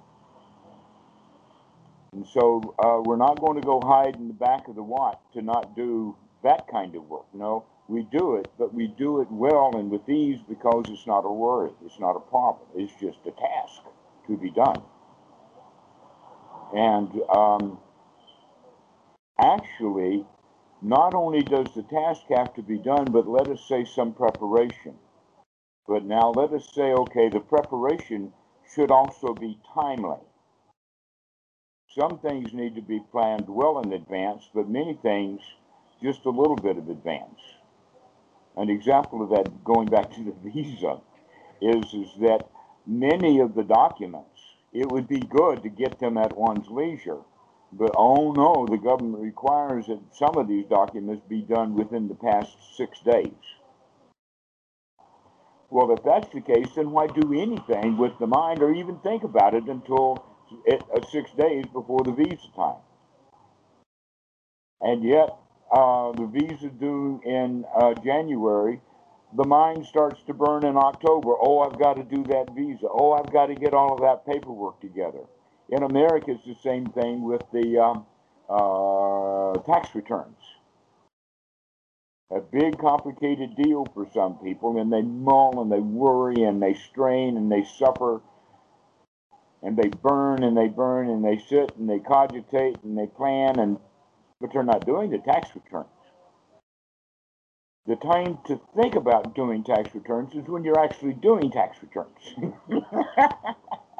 And 2.13 2.25
so 2.27 2.75
uh, 2.79 3.01
we're 3.03 3.17
not 3.17 3.39
going 3.39 3.59
to 3.59 3.65
go 3.65 3.79
hide 3.81 4.15
in 4.15 4.27
the 4.27 4.33
back 4.33 4.67
of 4.67 4.75
the 4.75 4.83
Wat 4.83 5.21
to 5.33 5.41
not 5.41 5.75
do 5.75 6.15
that 6.43 6.67
kind 6.69 6.95
of 6.95 7.07
work. 7.07 7.25
No, 7.33 7.65
we 7.87 8.07
do 8.11 8.35
it, 8.35 8.47
but 8.57 8.73
we 8.73 8.87
do 8.87 9.21
it 9.21 9.27
well 9.31 9.71
and 9.75 9.89
with 9.89 10.07
ease 10.09 10.39
because 10.47 10.85
it's 10.89 11.07
not 11.07 11.25
a 11.25 11.31
worry. 11.31 11.71
It's 11.85 11.99
not 11.99 12.15
a 12.15 12.19
problem. 12.19 12.67
It's 12.75 12.93
just 12.99 13.19
a 13.25 13.31
task 13.31 13.81
to 14.27 14.37
be 14.37 14.51
done. 14.51 14.81
And 16.73 17.09
um, 17.35 17.79
actually, 19.39 20.25
not 20.81 21.13
only 21.13 21.41
does 21.41 21.67
the 21.75 21.83
task 21.83 22.23
have 22.29 22.53
to 22.55 22.63
be 22.63 22.77
done, 22.77 23.05
but 23.05 23.27
let 23.27 23.47
us 23.49 23.63
say 23.67 23.85
some 23.85 24.13
preparation. 24.13 24.95
But 25.87 26.05
now 26.05 26.31
let 26.31 26.53
us 26.53 26.69
say, 26.73 26.93
okay, 26.93 27.29
the 27.29 27.39
preparation 27.39 28.33
should 28.73 28.91
also 28.91 29.33
be 29.33 29.59
timely. 29.73 30.19
Some 31.89 32.19
things 32.19 32.53
need 32.53 32.75
to 32.75 32.81
be 32.81 33.01
planned 33.11 33.49
well 33.49 33.79
in 33.79 33.93
advance, 33.93 34.49
but 34.53 34.69
many 34.69 34.93
things 35.01 35.41
just 36.01 36.25
a 36.25 36.29
little 36.29 36.55
bit 36.55 36.77
of 36.77 36.89
advance. 36.89 37.39
An 38.57 38.69
example 38.69 39.23
of 39.23 39.29
that, 39.31 39.63
going 39.63 39.87
back 39.87 40.11
to 40.11 40.23
the 40.23 40.31
visa, 40.51 40.99
is, 41.61 41.93
is 41.93 42.09
that 42.21 42.49
many 42.87 43.39
of 43.39 43.55
the 43.55 43.63
documents, 43.63 44.41
it 44.73 44.91
would 44.91 45.07
be 45.07 45.19
good 45.19 45.63
to 45.63 45.69
get 45.69 45.99
them 45.99 46.17
at 46.17 46.37
one's 46.37 46.69
leisure. 46.69 47.19
But 47.73 47.91
oh 47.97 48.31
no, 48.33 48.67
the 48.69 48.77
government 48.77 49.23
requires 49.23 49.87
that 49.87 49.99
some 50.13 50.37
of 50.37 50.47
these 50.47 50.65
documents 50.67 51.23
be 51.29 51.41
done 51.41 51.75
within 51.75 52.07
the 52.07 52.15
past 52.15 52.57
six 52.77 52.99
days. 53.01 53.33
Well, 55.69 55.91
if 55.93 56.03
that's 56.03 56.33
the 56.33 56.41
case, 56.41 56.67
then 56.75 56.91
why 56.91 57.07
do 57.07 57.33
anything 57.33 57.97
with 57.97 58.13
the 58.19 58.27
mind 58.27 58.61
or 58.63 58.73
even 58.73 58.97
think 58.99 59.23
about 59.23 59.53
it 59.53 59.65
until 59.65 60.23
uh, 60.71 61.01
six 61.11 61.31
days 61.33 61.65
before 61.73 62.03
the 62.03 62.13
visa 62.13 62.47
time? 62.55 62.81
And 64.81 65.03
yet, 65.03 65.29
uh, 65.71 66.11
the 66.13 66.27
visa 66.27 66.69
due 66.69 67.21
in 67.25 67.65
uh, 67.75 67.93
January, 67.95 68.81
the 69.37 69.45
mind 69.45 69.85
starts 69.85 70.21
to 70.27 70.33
burn 70.33 70.65
in 70.65 70.77
October. 70.77 71.33
Oh, 71.41 71.59
I've 71.59 71.79
got 71.79 71.95
to 71.95 72.03
do 72.03 72.23
that 72.25 72.53
visa. 72.55 72.87
Oh, 72.89 73.13
I've 73.13 73.31
got 73.31 73.47
to 73.47 73.55
get 73.55 73.73
all 73.73 73.93
of 73.93 74.01
that 74.01 74.25
paperwork 74.25 74.81
together. 74.81 75.25
In 75.71 75.83
America, 75.83 76.31
it's 76.31 76.45
the 76.45 76.55
same 76.61 76.85
thing 76.87 77.23
with 77.23 77.41
the 77.53 77.79
um, 77.79 78.05
uh, 78.49 79.53
tax 79.71 79.95
returns. 79.95 80.35
A 82.29 82.41
big, 82.41 82.77
complicated 82.77 83.55
deal 83.55 83.85
for 83.93 84.05
some 84.13 84.37
people, 84.39 84.79
and 84.79 84.91
they 84.91 85.01
mull 85.01 85.61
and 85.61 85.71
they 85.71 85.79
worry 85.79 86.43
and 86.43 86.61
they 86.61 86.73
strain 86.73 87.37
and 87.37 87.49
they 87.49 87.63
suffer 87.63 88.21
and 89.63 89.77
they 89.77 89.89
burn 89.89 90.43
and 90.43 90.57
they 90.57 90.67
burn 90.67 91.09
and 91.09 91.23
they 91.23 91.37
sit 91.37 91.75
and 91.77 91.89
they 91.89 91.99
cogitate 91.99 92.77
and 92.83 92.97
they 92.97 93.07
plan 93.07 93.59
and 93.59 93.77
but 94.39 94.51
they're 94.51 94.63
not 94.63 94.85
doing 94.85 95.11
the 95.11 95.19
tax 95.19 95.49
returns. 95.55 95.87
The 97.85 97.95
time 97.95 98.39
to 98.47 98.59
think 98.75 98.95
about 98.95 99.35
doing 99.35 99.63
tax 99.63 99.93
returns 99.93 100.33
is 100.33 100.47
when 100.47 100.63
you're 100.63 100.79
actually 100.79 101.13
doing 101.13 101.51
tax 101.51 101.77
returns. 101.81 102.35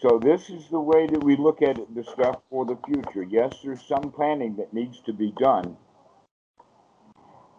so 0.00 0.18
this 0.18 0.50
is 0.50 0.68
the 0.68 0.80
way 0.80 1.06
that 1.06 1.22
we 1.22 1.36
look 1.36 1.62
at 1.62 1.76
the 1.94 2.02
stuff 2.02 2.40
for 2.50 2.64
the 2.64 2.76
future. 2.86 3.22
Yes, 3.22 3.54
there's 3.62 3.82
some 3.86 4.10
planning 4.10 4.56
that 4.56 4.72
needs 4.72 5.00
to 5.06 5.12
be 5.12 5.32
done, 5.38 5.76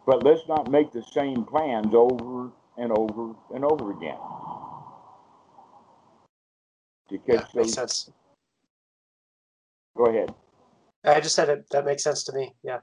but 0.05 0.23
let's 0.23 0.47
not 0.47 0.69
make 0.69 0.91
the 0.91 1.03
same 1.03 1.45
plans 1.45 1.93
over 1.93 2.51
and 2.77 2.91
over 2.97 3.33
and 3.53 3.63
over 3.63 3.91
again. 3.91 4.17
To 7.09 7.17
catch 7.19 7.51
those, 7.53 7.73
sense. 7.73 8.09
Go 9.95 10.05
ahead. 10.07 10.33
I 11.03 11.19
just 11.19 11.35
said 11.35 11.49
it. 11.49 11.65
That 11.71 11.85
makes 11.85 12.03
sense 12.03 12.23
to 12.25 12.33
me. 12.33 12.53
Yeah. 12.63 12.79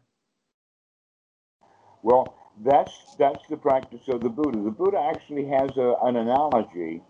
Well, 2.03 2.35
that's 2.65 2.93
that's 3.19 3.47
the 3.49 3.57
practice 3.57 4.03
of 4.09 4.21
the 4.21 4.29
Buddha. 4.29 4.63
The 4.63 4.71
Buddha 4.71 4.99
actually 4.99 5.47
has 5.47 5.71
a, 5.77 5.95
an 6.03 6.17
analogy 6.17 7.03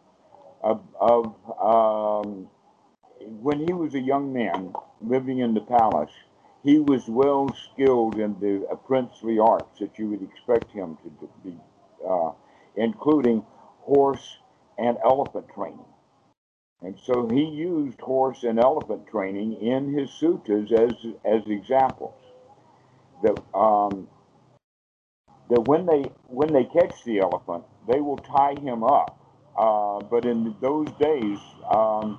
of, 0.62 0.82
of 0.98 1.34
um, 1.60 2.48
when 3.40 3.66
he 3.66 3.72
was 3.72 3.94
a 3.94 4.00
young 4.00 4.32
man 4.32 4.72
living 5.00 5.38
in 5.38 5.54
the 5.54 5.60
palace. 5.60 6.12
He 6.62 6.78
was 6.78 7.08
well 7.08 7.48
skilled 7.72 8.18
in 8.18 8.38
the 8.38 8.66
uh, 8.70 8.74
princely 8.74 9.38
arts 9.38 9.78
that 9.80 9.98
you 9.98 10.10
would 10.10 10.22
expect 10.22 10.70
him 10.72 10.98
to 11.02 11.28
be, 11.42 11.56
uh, 12.06 12.32
including 12.76 13.42
horse 13.80 14.36
and 14.76 14.98
elephant 15.02 15.46
training. 15.54 15.86
And 16.82 16.98
so 17.04 17.28
he 17.28 17.44
used 17.44 18.00
horse 18.00 18.42
and 18.42 18.58
elephant 18.58 19.06
training 19.10 19.54
in 19.54 19.92
his 19.92 20.10
suttas 20.10 20.72
as, 20.72 20.92
as 21.24 21.42
examples. 21.46 22.14
That, 23.22 23.38
um, 23.54 24.08
that 25.50 25.60
when 25.66 25.84
they 25.84 26.10
when 26.28 26.52
they 26.52 26.64
catch 26.64 27.04
the 27.04 27.20
elephant, 27.20 27.64
they 27.86 28.00
will 28.00 28.16
tie 28.16 28.54
him 28.54 28.82
up. 28.82 29.19
Uh, 29.60 30.00
but 30.10 30.24
in 30.24 30.56
those 30.62 30.88
days, 30.98 31.38
um, 31.70 32.18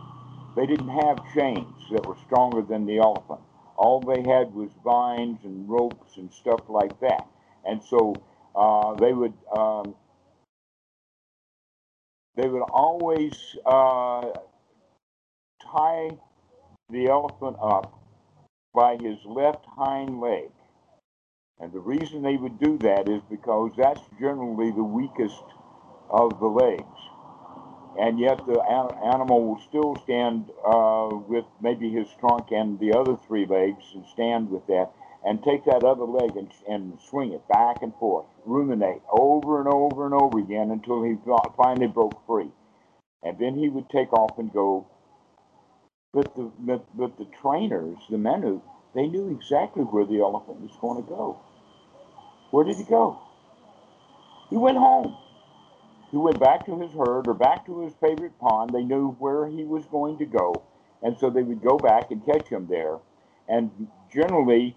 they 0.56 0.68
didn't 0.68 0.90
have 0.90 1.18
chains 1.34 1.74
that 1.92 2.06
were 2.06 2.18
stronger 2.28 2.62
than 2.62 2.86
the 2.86 3.00
elephant. 3.00 3.40
All 3.78 4.00
they 4.00 4.22
had 4.22 4.54
was 4.54 4.70
vines 4.84 5.40
and 5.44 5.68
ropes 5.68 6.18
and 6.18 6.32
stuff 6.32 6.62
like 6.70 7.00
that. 7.00 7.26
And 7.66 7.82
so 7.84 8.14
uh, 8.56 8.94
they 8.94 9.12
would 9.12 9.34
um, 9.58 9.96
they 12.36 12.48
would 12.48 12.62
always 12.62 13.34
uh, 13.66 14.30
tie 15.64 16.12
the 16.92 17.08
elephant 17.08 17.58
up 17.60 18.00
by 18.76 18.98
his 19.02 19.18
left 19.26 19.66
hind 19.66 20.22
leg. 20.22 20.52
And 21.60 21.74
the 21.74 21.80
reason 21.80 22.22
they 22.22 22.38
would 22.38 22.60
do 22.60 22.78
that 22.80 23.10
is 23.10 23.24
because 23.32 23.72
that's 23.78 24.02
generally 24.20 24.70
the 24.72 24.84
weakest 24.84 25.44
of 26.12 26.40
the 26.40 26.48
legs. 26.48 27.11
And 28.00 28.20
yet 28.20 28.38
the 28.46 28.62
animal 29.14 29.46
will 29.46 29.62
still 29.68 29.96
stand 30.04 30.50
uh, 30.66 31.10
with 31.28 31.46
maybe 31.62 31.92
his 31.92 32.08
trunk 32.20 32.48
and 32.52 32.80
the 32.80 32.94
other 32.94 33.18
three 33.28 33.46
legs 33.46 33.84
and 33.94 34.06
stand 34.08 34.50
with 34.50 34.66
that 34.68 34.92
and 35.26 35.44
take 35.44 35.66
that 35.66 35.84
other 35.84 36.06
leg 36.06 36.36
and, 36.36 36.52
and 36.68 37.00
swing 37.10 37.34
it 37.34 37.48
back 37.48 37.82
and 37.82 37.94
forth, 37.96 38.26
ruminate 38.46 39.02
over 39.12 39.60
and 39.60 39.68
over 39.72 40.06
and 40.06 40.14
over 40.16 40.40
again 40.40 40.72
until 40.72 41.04
he 41.04 41.16
finally 41.58 41.88
broke 41.88 42.26
free. 42.26 42.50
And 43.24 43.38
then 43.38 43.56
he 43.56 43.70
would 43.70 43.90
take 43.90 44.14
off 44.14 44.40
and 44.40 44.52
go 44.52 44.88
but 46.14 46.36
the, 46.36 46.52
but, 46.60 46.86
but 46.98 47.18
the 47.18 47.28
trainers, 47.42 47.98
the 48.10 48.18
men 48.18 48.42
who, 48.42 48.62
they 48.94 49.08
knew 49.08 49.30
exactly 49.30 49.84
where 49.84 50.06
the 50.06 50.20
elephant 50.20 50.60
was 50.60 50.76
going 50.82 51.02
to 51.02 51.08
go. 51.08 51.40
Where 52.52 52.66
did 52.66 52.76
he 52.76 52.84
go? 52.84 53.20
He 54.50 54.58
went 54.58 54.78
home. 54.78 55.18
He 56.12 56.18
went 56.18 56.40
back 56.40 56.66
to 56.66 56.80
his 56.80 56.92
herd 56.92 57.28
or 57.28 57.34
back 57.34 57.66
to 57.66 57.82
his 57.82 57.94
favorite 57.96 58.38
pond. 58.40 58.72
They 58.74 58.84
knew 58.84 59.12
where 59.20 59.48
he 59.48 59.64
was 59.64 59.86
going 59.86 60.18
to 60.18 60.26
go. 60.26 60.64
And 61.02 61.18
so 61.18 61.30
they 61.30 61.42
would 61.42 61.62
go 61.62 61.78
back 61.78 62.12
and 62.12 62.24
catch 62.26 62.50
him 62.50 62.68
there. 62.70 62.98
And 63.48 63.72
generally, 64.14 64.76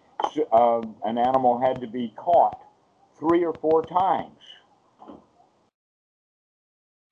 uh, 0.53 0.81
an 1.05 1.19
animal 1.19 1.61
had 1.61 1.81
to 1.81 1.87
be 1.87 2.13
caught 2.17 2.59
three 3.19 3.45
or 3.45 3.53
four 3.55 3.85
times 3.85 4.39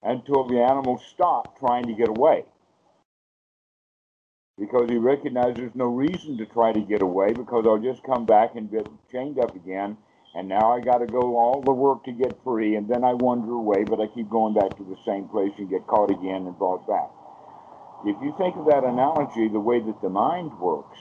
until 0.03 0.45
the 0.45 0.61
animal 0.61 0.99
stopped 0.99 1.59
trying 1.59 1.85
to 1.85 1.93
get 1.93 2.09
away 2.09 2.45
because 4.59 4.89
he 4.89 4.97
recognized 4.97 5.57
there's 5.57 5.75
no 5.75 5.87
reason 5.87 6.37
to 6.39 6.47
try 6.47 6.73
to 6.73 6.81
get 6.81 7.03
away 7.03 7.33
because 7.33 7.65
I'll 7.67 7.79
just 7.79 8.03
come 8.05 8.27
back 8.27 8.55
and 8.55 8.71
get 8.71 8.87
chained 9.11 9.39
up 9.39 9.55
again. 9.57 9.97
And 10.35 10.49
now 10.49 10.73
I 10.73 10.81
got 10.81 10.99
to 10.99 11.07
go 11.07 11.39
all 11.39 11.63
the 11.63 11.73
work 11.73 12.05
to 12.05 12.13
get 12.13 12.43
free, 12.45 12.77
and 12.77 12.89
then 12.89 13.05
I 13.05 13.15
wander 13.15 13.53
away, 13.53 13.85
but 13.85 14.01
I 14.01 14.07
keep 14.07 14.31
going 14.31 14.55
back 14.55 14.77
to 14.79 14.85
the 14.85 14.97
same 15.07 15.29
place 15.29 15.53
and 15.59 15.71
get 15.71 15.87
caught 15.87 16.11
again 16.11 16.47
and 16.47 16.59
brought 16.59 16.87
back. 16.89 17.11
If 18.07 18.17
you 18.23 18.35
think 18.39 18.57
of 18.57 18.67
that 18.67 18.85
analogy, 18.85 19.49
the 19.49 19.61
way 19.61 19.81
that 19.81 20.01
the 20.03 20.09
mind 20.09 20.59
works, 20.59 20.99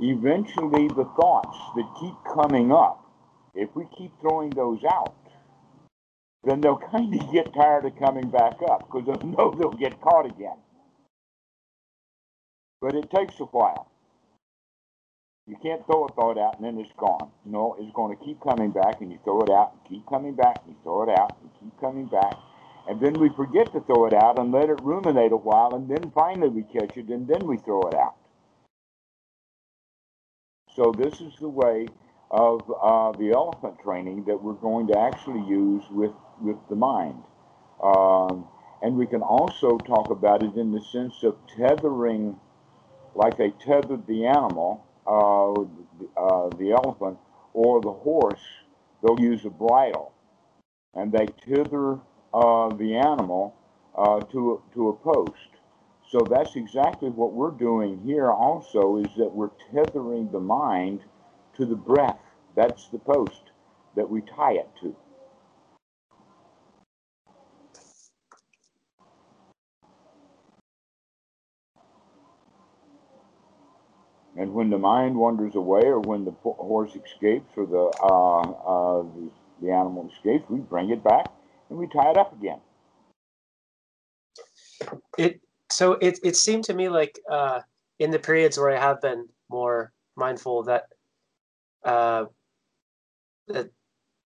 eventually 0.00 0.88
the 0.88 1.08
thoughts 1.20 1.58
that 1.76 1.96
keep 2.00 2.14
coming 2.34 2.72
up, 2.72 3.04
if 3.54 3.70
we 3.76 3.86
keep 3.96 4.12
throwing 4.20 4.50
those 4.50 4.80
out, 4.84 5.14
then 6.44 6.60
they'll 6.60 6.78
kind 6.92 7.14
of 7.14 7.32
get 7.32 7.54
tired 7.54 7.86
of 7.86 7.98
coming 7.98 8.30
back 8.30 8.56
up 8.70 8.80
because 8.90 9.06
they'll 9.06 9.30
know 9.38 9.54
they'll 9.58 9.72
get 9.72 10.00
caught 10.00 10.26
again. 10.26 10.58
but 12.82 12.94
it 12.96 13.10
takes 13.10 13.40
a 13.40 13.44
while. 13.46 13.91
You 15.46 15.56
can't 15.60 15.84
throw 15.86 16.04
a 16.04 16.12
thought 16.12 16.38
out 16.38 16.56
and 16.56 16.64
then 16.64 16.78
it's 16.78 16.92
gone. 16.96 17.30
No, 17.44 17.76
it's 17.78 17.92
going 17.94 18.16
to 18.16 18.24
keep 18.24 18.40
coming 18.40 18.70
back, 18.70 19.00
and 19.00 19.10
you 19.10 19.18
throw 19.24 19.40
it 19.42 19.50
out, 19.50 19.72
and 19.72 19.80
keep 19.88 20.06
coming 20.06 20.34
back, 20.34 20.62
and 20.64 20.74
you 20.74 20.76
throw 20.82 21.02
it 21.02 21.18
out, 21.18 21.36
and 21.40 21.50
keep 21.58 21.80
coming 21.80 22.06
back. 22.06 22.34
And 22.88 23.00
then 23.00 23.14
we 23.14 23.28
forget 23.36 23.72
to 23.72 23.80
throw 23.80 24.06
it 24.06 24.14
out 24.14 24.38
and 24.38 24.52
let 24.52 24.70
it 24.70 24.80
ruminate 24.82 25.32
a 25.32 25.36
while, 25.36 25.74
and 25.74 25.88
then 25.88 26.12
finally 26.14 26.48
we 26.48 26.62
catch 26.62 26.96
it, 26.96 27.08
and 27.08 27.26
then 27.26 27.46
we 27.46 27.56
throw 27.58 27.82
it 27.82 27.94
out. 27.94 28.14
So 30.74 30.92
this 30.96 31.20
is 31.20 31.34
the 31.40 31.48
way 31.48 31.88
of 32.30 32.62
uh, 32.82 33.12
the 33.12 33.32
elephant 33.32 33.78
training 33.82 34.24
that 34.26 34.42
we're 34.42 34.54
going 34.54 34.86
to 34.88 34.98
actually 34.98 35.46
use 35.46 35.82
with, 35.90 36.12
with 36.40 36.56
the 36.70 36.76
mind. 36.76 37.22
Um, 37.82 38.46
and 38.80 38.96
we 38.96 39.06
can 39.06 39.22
also 39.22 39.76
talk 39.78 40.10
about 40.10 40.42
it 40.42 40.54
in 40.56 40.72
the 40.72 40.80
sense 40.80 41.22
of 41.24 41.36
tethering, 41.56 42.38
like 43.14 43.36
they 43.36 43.50
tethered 43.50 44.06
the 44.06 44.26
animal, 44.26 44.86
uh, 45.06 45.52
uh, 45.52 46.48
the 46.58 46.72
elephant, 46.72 47.18
or 47.54 47.80
the 47.80 47.92
horse, 47.92 48.40
they'll 49.02 49.20
use 49.20 49.44
a 49.44 49.50
bridle. 49.50 50.12
And 50.94 51.12
they 51.12 51.26
tether 51.26 51.98
uh, 52.34 52.68
the 52.74 52.96
animal 52.96 53.54
uh, 53.96 54.20
to, 54.20 54.62
to 54.74 54.88
a 54.88 54.92
post. 54.94 55.48
So 56.10 56.20
that's 56.28 56.56
exactly 56.56 57.08
what 57.08 57.32
we're 57.32 57.50
doing 57.50 58.00
here 58.04 58.30
also 58.30 58.98
is 58.98 59.14
that 59.16 59.32
we're 59.32 59.50
tethering 59.74 60.30
the 60.30 60.40
mind 60.40 61.00
to 61.56 61.64
the 61.64 61.76
breath. 61.76 62.18
That's 62.54 62.88
the 62.88 62.98
post 62.98 63.50
that 63.96 64.08
we 64.08 64.20
tie 64.22 64.54
it 64.54 64.68
to. 64.82 64.94
And 74.42 74.52
when 74.54 74.70
the 74.70 74.78
mind 74.78 75.14
wanders 75.14 75.54
away, 75.54 75.82
or 75.84 76.00
when 76.00 76.24
the 76.24 76.32
horse 76.42 76.96
escapes, 76.96 77.52
or 77.56 77.64
the, 77.64 77.92
uh, 78.02 78.40
uh, 78.40 79.02
the, 79.02 79.30
the 79.62 79.70
animal 79.70 80.10
escapes, 80.12 80.44
we 80.50 80.58
bring 80.58 80.90
it 80.90 81.04
back 81.04 81.26
and 81.70 81.78
we 81.78 81.86
tie 81.86 82.10
it 82.10 82.16
up 82.16 82.32
again. 82.32 82.58
It 85.16 85.40
so 85.70 85.92
it 85.92 86.18
it 86.24 86.34
seemed 86.34 86.64
to 86.64 86.74
me 86.74 86.88
like 86.88 87.20
uh, 87.30 87.60
in 88.00 88.10
the 88.10 88.18
periods 88.18 88.58
where 88.58 88.76
I 88.76 88.80
have 88.80 89.00
been 89.00 89.28
more 89.48 89.92
mindful 90.16 90.64
that 90.64 90.86
uh, 91.84 92.24
that 93.46 93.70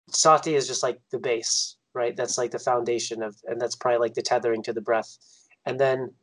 sati 0.09 0.55
is 0.55 0.67
just 0.67 0.83
like 0.83 0.99
the 1.11 1.19
base, 1.19 1.77
right? 1.93 2.13
That's 2.13 2.37
like 2.37 2.51
the 2.51 2.59
foundation 2.59 3.23
of, 3.23 3.37
and 3.45 3.59
that's 3.59 3.77
probably 3.77 3.99
like 3.99 4.15
the 4.15 4.21
tethering 4.21 4.63
to 4.63 4.73
the 4.73 4.81
breath. 4.81 5.17
And 5.65 5.79
then 5.79 6.13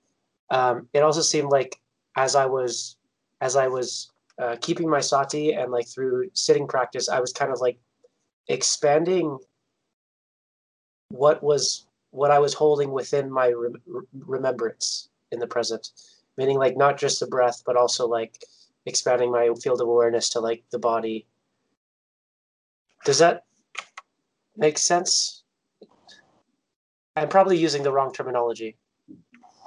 um, 0.50 0.86
it 0.92 1.02
also 1.02 1.22
seemed 1.22 1.50
like 1.50 1.80
as 2.14 2.36
I 2.36 2.44
was 2.44 2.98
as 3.40 3.56
I 3.56 3.68
was 3.68 4.10
uh, 4.38 4.56
keeping 4.60 4.88
my 4.88 5.00
sati 5.00 5.52
and 5.52 5.70
like 5.70 5.88
through 5.88 6.30
sitting 6.34 6.66
practice, 6.66 7.08
I 7.08 7.20
was 7.20 7.32
kind 7.32 7.52
of 7.52 7.60
like 7.60 7.78
expanding 8.48 9.38
what 11.10 11.42
was 11.42 11.86
what 12.10 12.30
I 12.30 12.38
was 12.38 12.54
holding 12.54 12.90
within 12.90 13.30
my 13.30 13.48
re- 13.48 13.74
remembrance 14.26 15.08
in 15.30 15.38
the 15.38 15.46
present, 15.46 15.90
meaning 16.36 16.58
like 16.58 16.76
not 16.76 16.98
just 16.98 17.20
the 17.20 17.26
breath, 17.26 17.62
but 17.64 17.76
also 17.76 18.06
like 18.06 18.38
expanding 18.86 19.30
my 19.30 19.50
field 19.62 19.80
of 19.80 19.88
awareness 19.88 20.28
to 20.30 20.40
like 20.40 20.64
the 20.70 20.78
body. 20.78 21.26
Does 23.04 23.18
that 23.18 23.44
make 24.56 24.78
sense? 24.78 25.44
I'm 27.16 27.28
probably 27.28 27.58
using 27.58 27.82
the 27.82 27.92
wrong 27.92 28.12
terminology. 28.12 28.76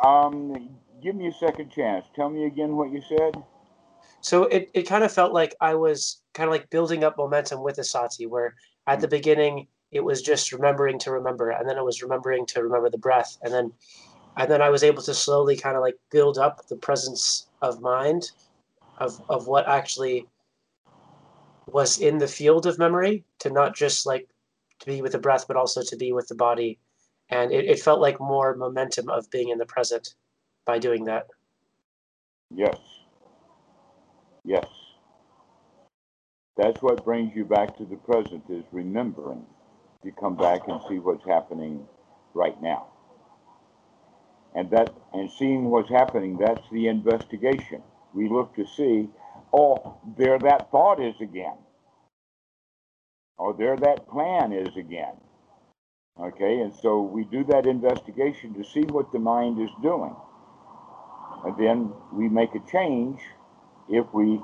Um, 0.04 0.70
give 1.02 1.16
me 1.16 1.28
a 1.28 1.32
second 1.32 1.72
chance. 1.72 2.06
Tell 2.16 2.30
me 2.30 2.46
again 2.46 2.76
what 2.76 2.92
you 2.92 3.02
said. 3.08 3.44
So 4.24 4.46
it, 4.46 4.72
it 4.74 4.84
kind 4.84 5.04
of 5.04 5.12
felt 5.12 5.34
like 5.34 5.54
I 5.62 5.76
was 5.76 6.22
kind 6.34 6.48
of 6.48 6.52
like 6.52 6.70
building 6.70 7.04
up 7.04 7.18
momentum 7.18 7.62
with 7.62 7.76
the 7.76 7.84
sati, 7.84 8.26
where 8.26 8.56
at 8.88 9.00
the 9.00 9.08
mm. 9.08 9.12
beginning 9.12 9.68
it 9.92 10.04
was 10.04 10.24
just 10.24 10.52
remembering 10.52 10.98
to 10.98 11.12
remember 11.12 11.52
and 11.52 11.70
then 11.70 11.78
it 11.78 11.84
was 11.84 12.02
remembering 12.02 12.48
to 12.48 12.64
remember 12.64 12.90
the 12.90 12.98
breath 12.98 13.38
and 13.44 13.54
then 13.54 13.72
and 14.38 14.50
then 14.50 14.60
i 14.60 14.68
was 14.68 14.82
able 14.82 15.04
to 15.04 15.14
slowly 15.14 15.56
kind 15.56 15.76
of 15.76 15.84
like 15.84 15.96
build 16.12 16.40
up 16.40 16.68
the 16.68 16.76
presence 16.76 17.46
of 17.62 17.80
mind 17.80 18.32
of 18.98 19.22
of 19.30 19.46
what 19.46 19.68
actually 19.68 20.26
was 21.68 22.00
in 22.00 22.18
the 22.18 22.28
field 22.28 22.66
of 22.66 22.80
memory 22.80 23.24
to 23.40 23.50
not 23.50 23.76
just 23.76 24.06
like 24.06 24.28
to 24.80 24.86
be 24.86 25.02
with 25.02 25.12
the 25.12 25.20
breath 25.20 25.46
but 25.48 25.58
also 25.58 25.82
to 25.82 25.96
be 25.96 26.12
with 26.12 26.28
the 26.28 26.36
body. 26.36 26.78
And 27.30 27.52
it, 27.52 27.66
it 27.66 27.80
felt 27.80 28.02
like 28.02 28.20
more 28.20 28.56
momentum 28.56 29.10
of 29.10 29.30
being 29.32 29.50
in 29.50 29.58
the 29.58 29.66
present 29.66 30.14
by 30.66 30.78
doing 30.78 31.06
that. 31.06 31.28
Yes 32.54 33.03
yes 34.46 34.66
that's 36.58 36.82
what 36.82 37.04
brings 37.04 37.36
you 37.36 37.46
back 37.46 37.78
to 37.78 37.86
the 37.86 37.96
present 37.98 38.44
is 38.50 38.64
remembering 38.72 39.46
you 40.04 40.12
come 40.12 40.36
back 40.36 40.68
and 40.68 40.82
see 40.88 41.00
what's 41.00 41.26
happening 41.26 41.88
right 42.34 42.62
now. 42.62 42.88
And 44.56 44.70
that 44.72 44.94
and 45.14 45.32
seeing 45.32 45.70
what's 45.70 45.90
happening, 45.90 46.38
that's 46.38 46.62
the 46.72 46.88
investigation. 46.88 47.82
We 48.14 48.30
look 48.30 48.56
to 48.56 48.68
see, 48.68 49.10
oh, 49.52 49.98
there 50.18 50.38
that 50.40 50.70
thought 50.70 51.02
is 51.02 51.16
again. 51.22 51.58
Oh, 53.40 53.54
there 53.54 53.76
that 53.78 54.08
plan 54.08 54.52
is 54.52 54.76
again. 54.78 55.16
Okay, 56.20 56.60
and 56.60 56.74
so 56.76 57.02
we 57.02 57.24
do 57.24 57.44
that 57.46 57.66
investigation 57.66 58.54
to 58.54 58.64
see 58.64 58.82
what 58.82 59.12
the 59.12 59.20
mind 59.20 59.60
is 59.60 59.72
doing. 59.82 60.16
And 61.46 61.58
then 61.58 61.92
we 62.12 62.30
make 62.30 62.54
a 62.54 62.72
change 62.72 63.20
if 63.90 64.06
we 64.14 64.40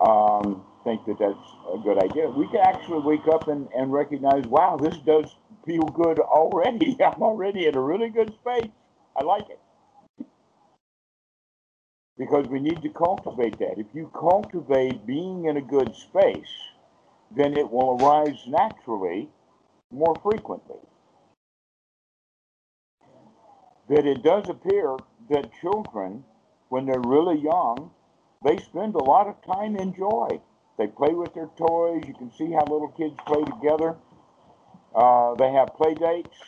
um, 0.00 0.64
think 0.84 1.04
that 1.06 1.18
that's 1.18 1.48
a 1.72 1.78
good 1.78 2.02
idea. 2.02 2.28
We 2.28 2.46
can 2.48 2.60
actually 2.60 3.00
wake 3.00 3.26
up 3.32 3.48
and, 3.48 3.68
and 3.76 3.92
recognize, 3.92 4.44
wow, 4.46 4.78
this 4.80 4.96
does 4.98 5.34
feel 5.66 5.82
good 5.82 6.18
already. 6.18 6.96
I'm 7.04 7.22
already 7.22 7.66
in 7.66 7.76
a 7.76 7.80
really 7.80 8.10
good 8.10 8.32
space. 8.34 8.70
I 9.16 9.24
like 9.24 9.44
it. 9.50 9.60
Because 12.16 12.46
we 12.48 12.58
need 12.60 12.82
to 12.82 12.88
cultivate 12.88 13.58
that. 13.58 13.78
If 13.78 13.86
you 13.94 14.10
cultivate 14.18 15.06
being 15.06 15.44
in 15.44 15.56
a 15.56 15.62
good 15.62 15.94
space, 15.94 16.52
then 17.36 17.56
it 17.56 17.70
will 17.70 17.96
arise 18.00 18.38
naturally 18.46 19.28
more 19.92 20.16
frequently. 20.22 20.80
That 23.88 24.06
it 24.06 24.22
does 24.22 24.48
appear 24.48 24.96
that 25.30 25.50
children, 25.60 26.24
when 26.68 26.86
they're 26.86 27.00
really 27.00 27.40
young, 27.40 27.90
they 28.44 28.56
spend 28.58 28.94
a 28.94 29.02
lot 29.02 29.26
of 29.26 29.36
time 29.44 29.76
in 29.76 29.94
joy. 29.94 30.40
They 30.78 30.86
play 30.86 31.12
with 31.12 31.34
their 31.34 31.50
toys. 31.56 32.04
You 32.06 32.14
can 32.14 32.30
see 32.32 32.52
how 32.52 32.62
little 32.62 32.94
kids 32.96 33.16
play 33.26 33.42
together. 33.42 33.96
Uh, 34.94 35.34
they 35.34 35.52
have 35.52 35.74
play 35.76 35.94
dates. 35.94 36.38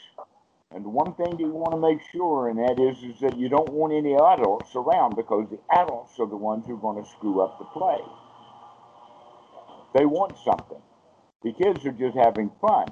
And 0.72 0.84
one 0.84 1.14
thing 1.14 1.30
that 1.32 1.40
you 1.40 1.50
want 1.50 1.72
to 1.72 1.80
make 1.80 2.00
sure, 2.12 2.48
and 2.48 2.58
that 2.58 2.78
is, 2.78 3.02
is 3.02 3.20
that 3.20 3.36
you 3.36 3.48
don't 3.48 3.70
want 3.70 3.92
any 3.92 4.14
adults 4.14 4.76
around 4.76 5.16
because 5.16 5.48
the 5.50 5.58
adults 5.74 6.14
are 6.20 6.28
the 6.28 6.36
ones 6.36 6.64
who 6.66 6.74
are 6.74 6.80
going 6.80 7.02
to 7.02 7.10
screw 7.10 7.40
up 7.40 7.58
the 7.58 7.64
play. 7.64 7.98
They 9.94 10.06
want 10.06 10.38
something. 10.44 10.80
The 11.42 11.52
kids 11.52 11.84
are 11.86 11.92
just 11.92 12.16
having 12.16 12.52
fun. 12.60 12.86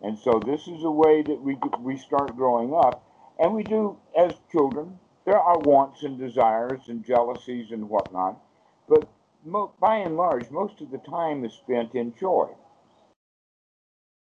And 0.00 0.16
so 0.16 0.40
this 0.44 0.68
is 0.68 0.84
a 0.84 0.90
way 0.90 1.22
that 1.22 1.40
we, 1.42 1.56
we 1.80 1.96
start 1.96 2.36
growing 2.36 2.72
up. 2.72 3.04
And 3.40 3.52
we 3.54 3.64
do, 3.64 3.98
as 4.16 4.32
children, 4.52 4.98
there 5.28 5.38
are 5.38 5.58
wants 5.58 6.04
and 6.04 6.18
desires 6.18 6.80
and 6.88 7.04
jealousies 7.04 7.70
and 7.70 7.86
whatnot. 7.90 8.40
But 8.88 9.06
mo- 9.44 9.74
by 9.78 9.96
and 9.96 10.16
large, 10.16 10.50
most 10.50 10.80
of 10.80 10.90
the 10.90 10.96
time 10.96 11.44
is 11.44 11.52
spent 11.52 11.94
in 11.94 12.14
joy. 12.18 12.48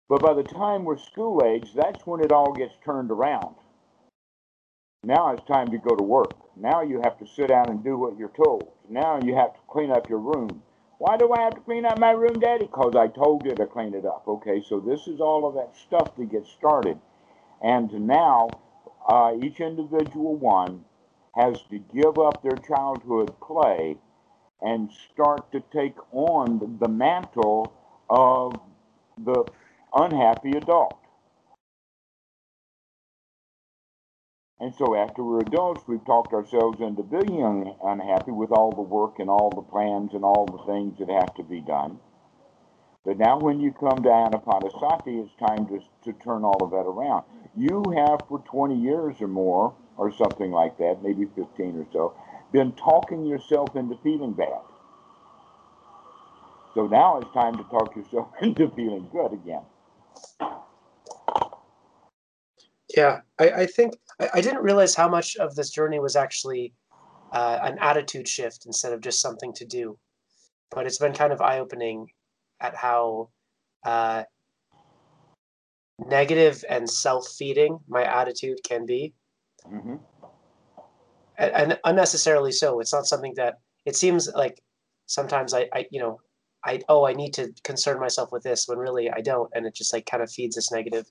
But 0.08 0.22
by 0.22 0.32
the 0.32 0.42
time 0.42 0.84
we're 0.84 0.96
school 0.96 1.44
age, 1.44 1.74
that's 1.74 2.06
when 2.06 2.22
it 2.22 2.32
all 2.32 2.54
gets 2.54 2.72
turned 2.82 3.10
around. 3.10 3.56
Now 5.04 5.32
it's 5.34 5.46
time 5.46 5.68
to 5.68 5.76
go 5.76 5.94
to 5.94 6.02
work. 6.02 6.32
Now 6.56 6.80
you 6.80 7.02
have 7.04 7.18
to 7.18 7.26
sit 7.26 7.48
down 7.48 7.68
and 7.68 7.84
do 7.84 7.98
what 7.98 8.16
you're 8.16 8.32
told. 8.42 8.72
Now 8.88 9.20
you 9.22 9.34
have 9.34 9.52
to 9.52 9.60
clean 9.68 9.90
up 9.90 10.08
your 10.08 10.20
room. 10.20 10.62
Why 10.96 11.18
do 11.18 11.30
I 11.30 11.42
have 11.42 11.56
to 11.56 11.60
clean 11.60 11.84
up 11.84 11.98
my 11.98 12.12
room, 12.12 12.40
Daddy? 12.40 12.64
Because 12.64 12.96
I 12.96 13.08
told 13.08 13.44
you 13.44 13.54
to 13.54 13.66
clean 13.66 13.92
it 13.92 14.06
up. 14.06 14.24
Okay, 14.26 14.62
so 14.66 14.80
this 14.80 15.06
is 15.08 15.20
all 15.20 15.46
of 15.46 15.56
that 15.56 15.76
stuff 15.76 16.16
that 16.16 16.30
gets 16.30 16.50
started. 16.50 16.98
And 17.60 17.92
now, 18.06 18.48
uh, 19.08 19.32
each 19.42 19.60
individual 19.60 20.36
one 20.36 20.84
has 21.34 21.60
to 21.70 21.78
give 21.78 22.18
up 22.18 22.42
their 22.42 22.56
childhood 22.56 23.34
play 23.40 23.96
and 24.60 24.90
start 25.12 25.52
to 25.52 25.62
take 25.72 25.96
on 26.12 26.78
the 26.80 26.88
mantle 26.88 27.72
of 28.08 28.54
the 29.18 29.44
unhappy 29.94 30.52
adult. 30.56 30.98
And 34.58 34.74
so 34.74 34.96
after 34.96 35.22
we're 35.22 35.40
adults, 35.40 35.82
we've 35.86 36.04
talked 36.06 36.32
ourselves 36.32 36.80
into 36.80 37.02
being 37.02 37.76
unhappy 37.84 38.32
with 38.32 38.50
all 38.50 38.72
the 38.72 38.80
work 38.80 39.18
and 39.18 39.28
all 39.28 39.50
the 39.50 39.60
plans 39.60 40.12
and 40.14 40.24
all 40.24 40.46
the 40.46 40.72
things 40.72 40.98
that 40.98 41.10
have 41.10 41.34
to 41.34 41.42
be 41.42 41.60
done. 41.60 41.98
But 43.06 43.18
now 43.18 43.38
when 43.38 43.60
you 43.60 43.70
come 43.70 44.02
to 44.02 44.08
Anapanasati, 44.08 45.24
it's 45.24 45.32
time 45.38 45.64
to, 45.68 45.78
to 46.04 46.18
turn 46.24 46.42
all 46.42 46.60
of 46.60 46.72
that 46.72 46.78
around. 46.78 47.24
You 47.56 47.84
have 47.96 48.18
for 48.28 48.40
20 48.40 48.74
years 48.74 49.14
or 49.20 49.28
more 49.28 49.72
or 49.96 50.12
something 50.12 50.50
like 50.50 50.76
that, 50.78 51.04
maybe 51.04 51.26
15 51.36 51.46
or 51.78 51.86
so, 51.92 52.14
been 52.52 52.72
talking 52.72 53.24
yourself 53.24 53.76
into 53.76 53.96
feeling 54.02 54.32
bad. 54.32 54.60
So 56.74 56.88
now 56.88 57.18
it's 57.18 57.32
time 57.32 57.56
to 57.56 57.62
talk 57.70 57.94
yourself 57.94 58.26
into 58.42 58.68
feeling 58.70 59.08
good 59.12 59.32
again. 59.32 59.62
Yeah, 62.96 63.20
I, 63.38 63.50
I 63.50 63.66
think 63.66 63.94
I, 64.20 64.30
I, 64.34 64.40
didn't 64.40 64.62
realize 64.62 64.94
how 64.94 65.08
much 65.08 65.36
of 65.36 65.54
this 65.54 65.70
journey 65.70 66.00
was 66.00 66.16
actually 66.16 66.72
uh, 67.32 67.58
an 67.62 67.78
attitude 67.80 68.26
shift 68.26 68.66
instead 68.66 68.92
of 68.92 69.00
just 69.00 69.20
something 69.20 69.52
to 69.54 69.64
do. 69.64 69.98
But 70.70 70.86
it's 70.86 70.98
been 70.98 71.12
kind 71.12 71.32
of 71.32 71.40
eye 71.40 71.58
opening 71.58 72.08
at 72.60 72.74
how 72.74 73.30
uh, 73.84 74.24
negative 76.04 76.64
and 76.68 76.88
self 76.88 77.28
feeding 77.38 77.78
my 77.88 78.04
attitude 78.04 78.58
can 78.64 78.86
be. 78.86 79.14
Mm-hmm. 79.66 79.96
And, 81.38 81.52
and, 81.52 81.78
unnecessarily 81.84 82.52
so. 82.52 82.80
It's 82.80 82.92
not 82.92 83.06
something 83.06 83.34
that 83.36 83.58
it 83.84 83.96
seems 83.96 84.28
like 84.34 84.60
sometimes 85.06 85.52
I, 85.52 85.68
I, 85.74 85.86
you 85.90 86.00
know, 86.00 86.20
I, 86.64 86.80
oh, 86.88 87.06
I 87.06 87.12
need 87.12 87.34
to 87.34 87.52
concern 87.62 88.00
myself 88.00 88.32
with 88.32 88.42
this 88.42 88.66
when 88.66 88.78
really 88.78 89.10
I 89.10 89.20
don't. 89.20 89.50
And 89.54 89.66
it 89.66 89.74
just 89.74 89.92
like 89.92 90.06
kind 90.06 90.22
of 90.22 90.30
feeds 90.30 90.56
this 90.56 90.72
negative 90.72 91.06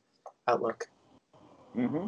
outlook. 0.48 0.86
Mm-hmm. 1.78 2.08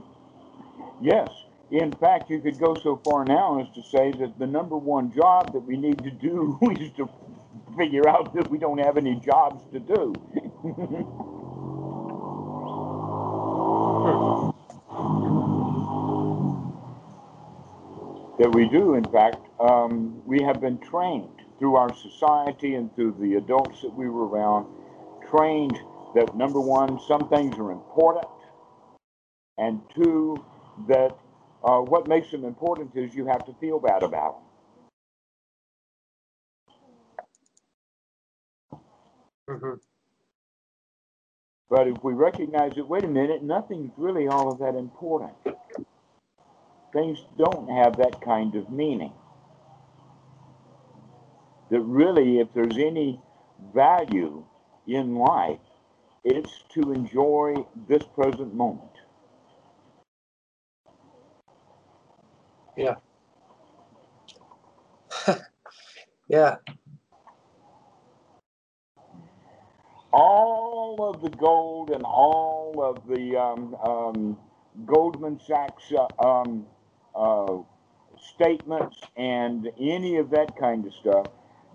Yes. 1.01 1.29
In 1.69 1.91
fact, 1.93 2.29
you 2.29 2.39
could 2.39 2.59
go 2.59 2.75
so 2.75 3.01
far 3.03 3.25
now 3.25 3.59
as 3.59 3.67
to 3.75 3.83
say 3.83 4.11
that 4.19 4.39
the 4.39 4.47
number 4.47 4.77
one 4.77 5.13
job 5.13 5.51
that 5.53 5.59
we 5.59 5.77
need 5.77 5.97
to 5.99 6.11
do 6.11 6.57
is 6.79 6.91
to 6.97 7.09
figure 7.77 8.07
out 8.07 8.33
that 8.33 8.49
we 8.49 8.57
don't 8.57 8.79
have 8.79 8.97
any 8.97 9.15
jobs 9.15 9.63
to 9.71 9.79
do. 9.79 10.13
that 18.39 18.53
we 18.53 18.67
do, 18.69 18.93
in 18.93 19.03
fact, 19.05 19.37
um, 19.59 20.21
we 20.25 20.41
have 20.41 20.61
been 20.61 20.77
trained 20.79 21.41
through 21.59 21.75
our 21.75 21.93
society 21.95 22.75
and 22.75 22.93
through 22.95 23.15
the 23.19 23.35
adults 23.35 23.81
that 23.81 23.93
we 23.93 24.07
were 24.07 24.27
around, 24.27 24.67
trained 25.29 25.77
that 26.15 26.35
number 26.35 26.59
one, 26.59 26.99
some 27.07 27.27
things 27.29 27.57
are 27.57 27.71
important, 27.71 28.25
and 29.57 29.81
two, 29.95 30.43
that 30.87 31.17
uh, 31.63 31.79
what 31.79 32.07
makes 32.07 32.29
them 32.31 32.45
important 32.45 32.91
is 32.95 33.15
you 33.15 33.25
have 33.25 33.45
to 33.45 33.53
feel 33.59 33.79
bad 33.79 34.03
about 34.03 34.39
them. 34.39 34.46
Mm-hmm. 39.49 39.75
But 41.69 41.87
if 41.87 42.03
we 42.03 42.13
recognize 42.13 42.73
that, 42.75 42.87
wait 42.87 43.03
a 43.03 43.07
minute, 43.07 43.43
nothing's 43.43 43.91
really 43.97 44.27
all 44.27 44.51
of 44.51 44.59
that 44.59 44.75
important. 44.75 45.33
Things 46.93 47.19
don't 47.37 47.69
have 47.69 47.97
that 47.97 48.21
kind 48.21 48.55
of 48.55 48.69
meaning. 48.71 49.13
That 51.71 51.81
really, 51.81 52.39
if 52.39 52.47
there's 52.53 52.77
any 52.77 53.21
value 53.73 54.45
in 54.87 55.15
life, 55.15 55.59
it's 56.23 56.63
to 56.73 56.93
enjoy 56.93 57.55
this 57.89 58.03
present 58.15 58.53
moment. 58.53 58.91
Yeah. 62.77 62.95
yeah. 66.29 66.57
All 70.19 71.11
of 71.13 71.21
the 71.21 71.29
gold 71.29 71.91
and 71.91 72.03
all 72.03 72.81
of 72.83 73.07
the 73.07 73.37
um, 73.37 73.75
um, 73.75 74.37
Goldman 74.83 75.39
Sachs 75.45 75.93
uh, 75.93 76.07
um, 76.27 76.65
uh, 77.15 77.57
statements 78.35 78.97
and 79.15 79.69
any 79.79 80.17
of 80.17 80.31
that 80.31 80.57
kind 80.59 80.87
of 80.87 80.93
stuff 80.95 81.27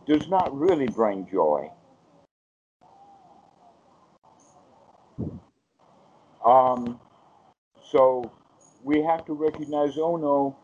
does 0.09 0.27
not 0.29 0.59
really 0.59 0.89
bring 0.89 1.29
joy. 1.31 1.71
Um, 6.45 6.99
so 7.93 8.33
we 8.83 9.03
have 9.03 9.25
to 9.27 9.35
recognize 9.35 9.97
oh 9.99 10.17
no, 10.17 10.57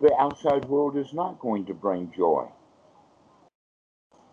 the 0.00 0.16
outside 0.18 0.64
world 0.64 0.96
is 0.96 1.12
not 1.12 1.38
going 1.38 1.66
to 1.66 1.74
bring 1.74 2.10
joy. 2.16 2.48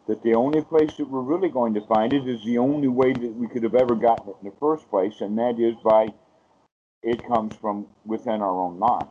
That 0.08 0.22
the 0.22 0.36
only 0.36 0.62
place 0.62 0.94
that 0.98 1.10
we're 1.10 1.22
really 1.22 1.50
going 1.50 1.74
to 1.76 1.88
find 1.88 2.12
it 2.12 2.28
is 2.28 2.44
the 2.44 2.58
only 2.58 2.90
way 2.90 3.14
that 3.14 3.34
we 3.36 3.48
could 3.48 3.64
have 3.64 3.76
ever 3.76 3.96
gotten 3.96 4.30
it 4.30 4.36
in 4.42 4.50
the 4.50 4.56
first 4.60 4.90
place, 4.90 5.22
and 5.22 5.38
that 5.38 5.60
is 5.60 5.76
by 5.84 6.08
it 7.02 7.26
comes 7.28 7.56
from 7.56 7.88
within 8.06 8.42
our 8.42 8.60
own 8.62 8.80
mind. 8.80 9.08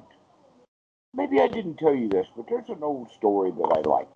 Maybe 1.14 1.40
I 1.40 1.48
didn't 1.48 1.76
tell 1.76 1.94
you 1.94 2.08
this, 2.08 2.26
but 2.36 2.46
there's 2.48 2.68
an 2.68 2.82
old 2.82 3.10
story 3.12 3.50
that 3.50 3.72
I 3.76 3.88
like. 3.88 4.08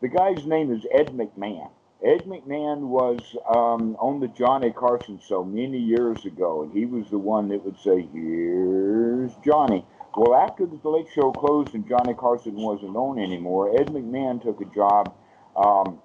The 0.00 0.08
guy's 0.08 0.44
name 0.44 0.72
is 0.72 0.84
Ed 0.92 1.08
McMahon. 1.08 1.70
Ed 2.04 2.24
McMahon 2.24 2.88
was 2.88 3.20
um, 3.48 3.96
on 4.00 4.18
the 4.18 4.26
Johnny 4.26 4.72
Carson 4.72 5.20
show 5.20 5.44
many 5.44 5.78
years 5.78 6.24
ago, 6.24 6.62
and 6.62 6.72
he 6.72 6.84
was 6.84 7.08
the 7.10 7.18
one 7.18 7.48
that 7.48 7.64
would 7.64 7.78
say, 7.78 8.08
Here's 8.12 9.30
Johnny. 9.44 9.86
Well, 10.16 10.34
after 10.34 10.66
the 10.66 10.88
Late 10.88 11.06
Show 11.14 11.30
closed 11.30 11.74
and 11.74 11.88
Johnny 11.88 12.14
Carson 12.14 12.56
wasn't 12.56 12.96
on 12.96 13.20
anymore, 13.20 13.80
Ed 13.80 13.86
McMahon 13.86 14.42
took 14.42 14.60
a 14.60 14.74
job 14.74 15.14
um, 15.56 16.00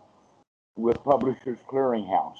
with 0.78 1.04
Publishers 1.04 1.58
Clearinghouse, 1.68 2.38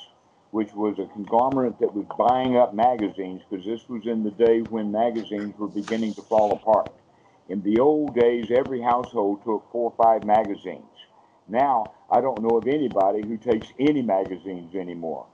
which 0.52 0.72
was 0.74 1.00
a 1.00 1.12
conglomerate 1.14 1.80
that 1.80 1.94
was 1.94 2.06
buying 2.18 2.56
up 2.56 2.74
magazines 2.74 3.42
because 3.50 3.66
this 3.66 3.90
was 3.90 4.06
in 4.06 4.24
the 4.24 4.32
day 4.32 4.62
when 4.62 4.92
magazines 4.92 5.58
were 5.58 5.68
beginning 5.68 6.14
to 6.14 6.22
fall 6.22 6.54
apart. 6.54 6.94
In 7.50 7.62
the 7.64 7.80
old 7.80 8.16
days, 8.16 8.52
every 8.52 8.82
household 8.82 9.44
took 9.44 9.72
four 9.72 9.92
or 9.92 10.04
five 10.04 10.24
magazines. 10.24 10.84
Now, 11.48 11.86
I 12.12 12.22
don't 12.22 12.42
know 12.42 12.58
of 12.58 12.68
anybody 12.68 13.22
who 13.28 13.38
takes 13.38 13.68
any 13.80 14.02
magazines 14.02 14.76
anymore. 14.76 15.26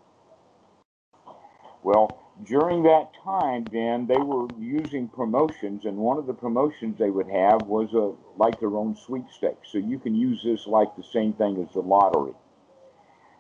Well, 1.84 2.20
during 2.46 2.84
that 2.84 3.12
time, 3.24 3.66
then 3.72 4.08
they 4.08 4.18
were 4.18 4.48
using 4.58 5.08
promotions, 5.10 5.86
and 5.86 5.98
one 5.98 6.18
of 6.18 6.26
the 6.26 6.34
promotions 6.34 6.98
they 6.98 7.10
would 7.10 7.30
have 7.30 7.64
was 7.64 7.94
a 7.94 8.14
like 8.42 8.60
their 8.60 8.76
own 8.78 8.96
sweepstakes. 8.96 9.70
So 9.72 9.78
you 9.78 10.00
can 10.00 10.16
use 10.16 10.42
this 10.44 10.66
like 10.66 10.96
the 10.96 11.04
same 11.04 11.34
thing 11.34 11.62
as 11.62 11.74
the 11.74 11.82
lottery. 11.82 12.34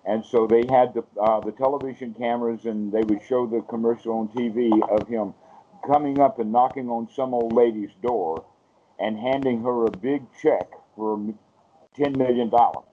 And 0.05 0.25
so 0.25 0.47
they 0.47 0.63
had 0.69 0.93
the 0.93 1.03
uh, 1.21 1.39
the 1.39 1.51
television 1.53 2.13
cameras, 2.13 2.65
and 2.65 2.91
they 2.91 3.01
would 3.01 3.21
show 3.27 3.47
the 3.47 3.61
commercial 3.61 4.13
on 4.19 4.27
TV 4.29 4.69
of 4.89 5.07
him 5.07 5.33
coming 5.87 6.19
up 6.19 6.39
and 6.39 6.51
knocking 6.51 6.89
on 6.89 7.07
some 7.15 7.33
old 7.33 7.53
lady's 7.53 7.91
door, 8.01 8.45
and 8.99 9.17
handing 9.17 9.63
her 9.63 9.85
a 9.85 9.91
big 9.91 10.23
check 10.41 10.69
for 10.95 11.33
ten 11.95 12.13
million 12.17 12.49
dollars 12.49 12.85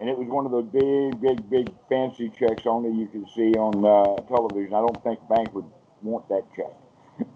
and 0.00 0.10
it 0.10 0.18
was 0.18 0.26
one 0.26 0.44
of 0.44 0.50
those 0.50 0.66
big, 0.74 1.20
big, 1.22 1.38
big 1.50 1.70
fancy 1.88 2.28
checks 2.28 2.66
only 2.66 2.90
you 2.90 3.06
can 3.06 3.24
see 3.30 3.54
on 3.54 3.78
uh, 3.86 4.18
television. 4.26 4.74
I 4.74 4.82
don't 4.82 5.02
think 5.04 5.20
bank 5.28 5.54
would 5.54 5.70
want 6.02 6.28
that 6.28 6.42
check. 6.56 6.74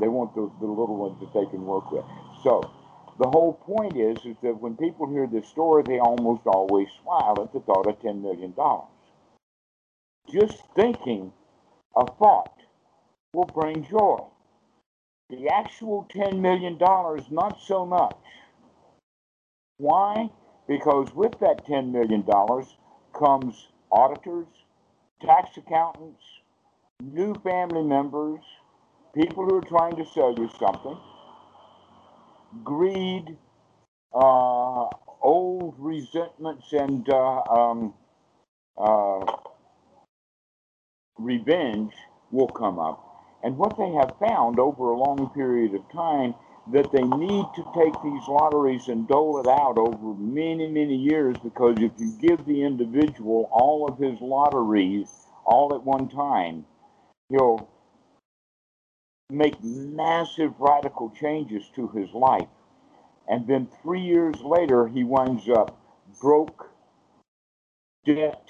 they 0.00 0.08
want 0.08 0.34
the, 0.34 0.50
the 0.58 0.66
little 0.66 0.96
ones 0.96 1.20
that 1.20 1.30
they 1.32 1.46
can 1.46 1.64
work 1.64 1.92
with. 1.92 2.04
So 2.42 2.60
the 3.18 3.28
whole 3.28 3.54
point 3.54 3.96
is, 3.96 4.18
is 4.24 4.36
that 4.42 4.60
when 4.60 4.76
people 4.76 5.08
hear 5.10 5.26
this 5.26 5.48
story, 5.48 5.82
they 5.86 5.98
almost 5.98 6.42
always 6.46 6.88
smile 7.02 7.36
at 7.42 7.52
the 7.52 7.60
thought 7.60 7.86
of 7.86 8.00
$10 8.00 8.20
million. 8.22 8.54
Just 10.30 10.62
thinking 10.74 11.32
a 11.96 12.06
thought 12.06 12.56
will 13.34 13.50
bring 13.54 13.84
joy. 13.84 14.24
The 15.30 15.48
actual 15.48 16.06
$10 16.14 16.40
million, 16.40 16.78
not 16.78 17.58
so 17.60 17.86
much. 17.86 18.16
Why? 19.78 20.28
because 20.68 21.14
with 21.14 21.32
that 21.40 21.66
$10 21.66 21.92
million 21.92 22.24
comes 23.12 23.68
auditors, 23.90 24.46
tax 25.20 25.56
accountants, 25.56 26.22
new 27.02 27.34
family 27.42 27.82
members, 27.82 28.40
people 29.14 29.44
who 29.44 29.56
are 29.56 29.68
trying 29.68 29.96
to 29.96 30.06
sell 30.06 30.34
you 30.36 30.48
something, 30.58 30.98
greed, 32.64 33.36
uh, 34.14 34.86
old 35.22 35.74
resentments, 35.78 36.72
and 36.72 37.08
uh, 37.08 37.42
um, 37.50 37.94
uh, 38.78 39.24
revenge 41.18 41.92
will 42.30 42.48
come 42.48 42.78
up. 42.78 43.08
And 43.42 43.56
what 43.56 43.76
they 43.76 43.90
have 43.92 44.14
found 44.20 44.58
over 44.58 44.90
a 44.90 44.96
long 44.98 45.30
period 45.34 45.74
of 45.74 45.82
time 45.92 46.34
that 46.72 46.90
they 46.92 47.02
need 47.02 47.44
to 47.56 47.64
take 47.74 47.94
these 48.04 48.28
lotteries 48.28 48.88
and 48.88 49.08
dole 49.08 49.40
it 49.40 49.48
out 49.48 49.78
over 49.78 50.14
many, 50.14 50.68
many 50.68 50.96
years 50.96 51.36
because 51.42 51.76
if 51.78 51.92
you 51.98 52.12
give 52.20 52.44
the 52.46 52.62
individual 52.62 53.48
all 53.52 53.88
of 53.88 53.98
his 53.98 54.20
lotteries 54.20 55.08
all 55.44 55.74
at 55.74 55.82
one 55.82 56.08
time, 56.08 56.64
he'll 57.30 57.68
make 59.32 59.62
massive 59.62 60.52
radical 60.58 61.10
changes 61.10 61.64
to 61.74 61.88
his 61.88 62.12
life. 62.12 62.48
And 63.28 63.46
then 63.46 63.68
three 63.82 64.00
years 64.02 64.36
later, 64.42 64.88
he 64.88 65.04
winds 65.04 65.48
up 65.48 65.78
broke, 66.20 66.70
debt, 68.04 68.48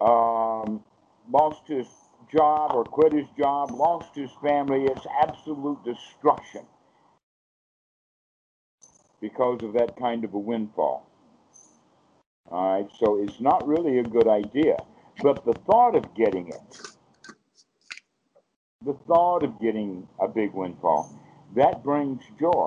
um, 0.00 0.82
lost 1.30 1.66
his 1.66 1.86
job 2.32 2.72
or 2.74 2.84
quit 2.84 3.12
his 3.12 3.28
job, 3.38 3.70
lost 3.70 4.14
his 4.14 4.30
family. 4.42 4.84
It's 4.84 5.06
absolute 5.22 5.84
destruction 5.84 6.66
because 9.20 9.62
of 9.62 9.72
that 9.74 9.96
kind 9.96 10.24
of 10.24 10.34
a 10.34 10.38
windfall. 10.38 11.06
All 12.50 12.80
right, 12.80 12.90
so 12.98 13.22
it's 13.22 13.40
not 13.40 13.66
really 13.66 13.98
a 13.98 14.02
good 14.02 14.26
idea. 14.26 14.76
But 15.22 15.44
the 15.44 15.52
thought 15.52 15.94
of 15.94 16.14
getting 16.14 16.48
it, 16.48 16.78
the 18.82 18.94
thought 19.06 19.42
of 19.42 19.60
getting 19.60 20.08
a 20.18 20.26
big 20.26 20.54
windfall, 20.54 21.12
that 21.54 21.84
brings 21.84 22.22
joy. 22.38 22.66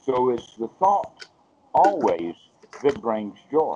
So 0.00 0.30
it's 0.30 0.54
the 0.54 0.68
thought 0.78 1.26
always 1.74 2.36
that 2.84 3.00
brings 3.00 3.36
joy. 3.50 3.74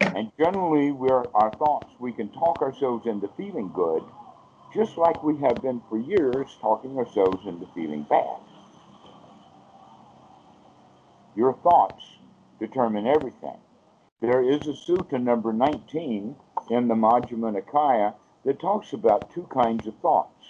And 0.00 0.30
generally, 0.38 0.92
we're 0.92 1.24
our 1.34 1.50
thoughts, 1.50 1.92
we 1.98 2.12
can 2.12 2.28
talk 2.28 2.62
ourselves 2.62 3.06
into 3.06 3.28
feeling 3.36 3.72
good, 3.74 4.04
just 4.72 4.96
like 4.96 5.24
we 5.24 5.36
have 5.38 5.60
been 5.60 5.82
for 5.88 5.98
years 5.98 6.56
talking 6.60 6.96
ourselves 6.96 7.44
into 7.48 7.66
feeling 7.74 8.06
bad. 8.08 8.38
Your 11.34 11.54
thoughts 11.64 12.04
determine 12.60 13.08
everything. 13.08 13.58
There 14.20 14.48
is 14.48 14.68
a 14.68 14.72
sutta 14.72 15.20
number 15.20 15.52
19 15.52 16.36
in 16.70 16.88
the 16.88 16.94
Majjhima 16.94 17.60
Nikaya 17.60 18.14
that 18.44 18.60
talks 18.60 18.92
about 18.92 19.32
two 19.34 19.48
kinds 19.52 19.88
of 19.88 19.96
thoughts. 19.98 20.46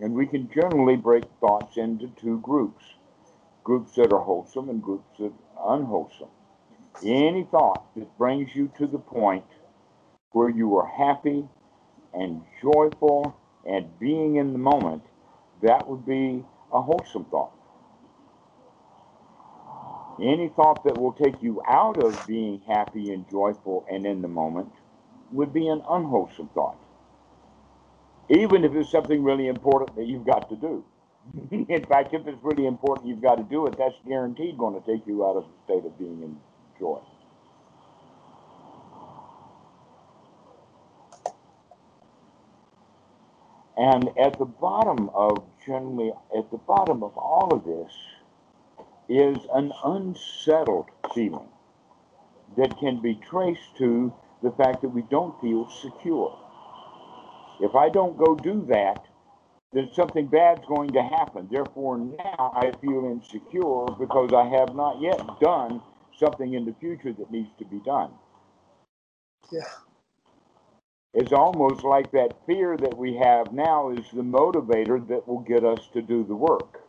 And 0.00 0.14
we 0.14 0.26
can 0.26 0.48
generally 0.54 0.96
break 0.96 1.24
thoughts 1.40 1.76
into 1.76 2.08
two 2.20 2.40
groups 2.40 2.84
groups 3.64 3.96
that 3.96 4.10
are 4.12 4.20
wholesome 4.20 4.70
and 4.70 4.82
groups 4.82 5.18
that 5.18 5.30
are 5.58 5.76
unwholesome. 5.76 6.30
Any 7.04 7.46
thought 7.50 7.84
that 7.96 8.16
brings 8.16 8.54
you 8.54 8.72
to 8.78 8.86
the 8.86 8.98
point 8.98 9.44
where 10.32 10.48
you 10.48 10.76
are 10.76 10.86
happy 10.86 11.46
and 12.14 12.40
joyful 12.62 13.36
and 13.66 13.86
being 13.98 14.36
in 14.36 14.54
the 14.54 14.58
moment, 14.58 15.02
that 15.62 15.86
would 15.86 16.06
be 16.06 16.42
a 16.72 16.80
wholesome 16.80 17.26
thought. 17.26 17.52
Any 20.20 20.48
thought 20.56 20.82
that 20.84 20.98
will 20.98 21.12
take 21.12 21.42
you 21.42 21.62
out 21.68 22.02
of 22.02 22.26
being 22.26 22.62
happy 22.66 23.12
and 23.12 23.28
joyful 23.30 23.84
and 23.90 24.06
in 24.06 24.22
the 24.22 24.28
moment 24.28 24.72
would 25.30 25.52
be 25.52 25.68
an 25.68 25.82
unwholesome 25.88 26.48
thought. 26.54 26.78
Even 28.30 28.64
if 28.64 28.74
it's 28.74 28.90
something 28.90 29.22
really 29.22 29.48
important 29.48 29.96
that 29.96 30.06
you've 30.06 30.26
got 30.26 30.48
to 30.50 30.56
do. 30.56 30.84
in 31.50 31.84
fact, 31.86 32.14
if 32.14 32.26
it's 32.26 32.42
really 32.42 32.66
important 32.66 33.08
you've 33.08 33.22
got 33.22 33.36
to 33.36 33.44
do 33.44 33.66
it, 33.66 33.76
that's 33.78 33.94
guaranteed 34.06 34.58
going 34.58 34.80
to 34.80 34.86
take 34.86 35.06
you 35.06 35.24
out 35.26 35.36
of 35.36 35.44
the 35.44 35.64
state 35.64 35.86
of 35.86 35.98
being 35.98 36.22
in 36.22 36.36
joy. 36.78 37.00
And 43.76 44.10
at 44.18 44.38
the 44.38 44.44
bottom 44.44 45.08
of 45.14 45.44
generally, 45.64 46.12
at 46.36 46.50
the 46.50 46.56
bottom 46.58 47.04
of 47.04 47.16
all 47.16 47.54
of 47.54 47.64
this 47.64 47.92
is 49.08 49.38
an 49.54 49.72
unsettled 49.84 50.86
feeling 51.14 51.48
that 52.56 52.76
can 52.78 53.00
be 53.00 53.14
traced 53.14 53.76
to 53.78 54.12
the 54.42 54.50
fact 54.50 54.82
that 54.82 54.88
we 54.88 55.02
don't 55.02 55.40
feel 55.40 55.70
secure. 55.70 56.36
If 57.60 57.74
I 57.74 57.88
don't 57.88 58.16
go 58.16 58.34
do 58.34 58.66
that, 58.70 59.04
then 59.72 59.90
something 59.92 60.26
bad's 60.26 60.64
going 60.66 60.92
to 60.92 61.02
happen. 61.02 61.48
Therefore, 61.50 61.98
now 61.98 62.52
I 62.54 62.72
feel 62.80 63.04
insecure 63.06 63.86
because 63.98 64.32
I 64.32 64.48
have 64.48 64.74
not 64.74 65.00
yet 65.00 65.20
done 65.40 65.82
something 66.16 66.54
in 66.54 66.64
the 66.64 66.74
future 66.80 67.12
that 67.12 67.30
needs 67.30 67.50
to 67.58 67.64
be 67.64 67.80
done. 67.84 68.10
Yeah. 69.52 69.62
It's 71.14 71.32
almost 71.32 71.84
like 71.84 72.10
that 72.12 72.34
fear 72.46 72.76
that 72.76 72.96
we 72.96 73.16
have 73.16 73.52
now 73.52 73.90
is 73.90 74.06
the 74.12 74.22
motivator 74.22 75.06
that 75.08 75.26
will 75.26 75.40
get 75.40 75.64
us 75.64 75.88
to 75.94 76.02
do 76.02 76.24
the 76.24 76.34
work. 76.34 76.82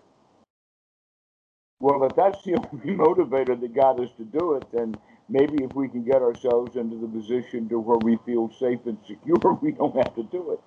Well, 1.79 2.03
if 2.03 2.15
that's 2.15 2.43
the 2.43 2.55
only 2.73 2.95
motivator 2.95 3.59
that 3.59 3.73
got 3.73 3.99
us 3.99 4.09
to 4.17 4.25
do 4.25 4.53
it, 4.53 4.65
then 4.73 4.95
maybe 5.29 5.63
if 5.63 5.73
we 5.73 5.87
can 5.87 6.03
get 6.03 6.21
ourselves 6.21 6.75
into 6.75 6.97
the 6.97 7.07
position 7.07 7.69
to 7.69 7.79
where 7.79 7.97
we 7.97 8.17
feel 8.25 8.51
safe 8.59 8.79
and 8.85 8.97
secure, 9.07 9.53
we 9.61 9.71
don't 9.71 9.95
have 9.95 10.15
to 10.15 10.23
do 10.23 10.51
it. 10.51 10.59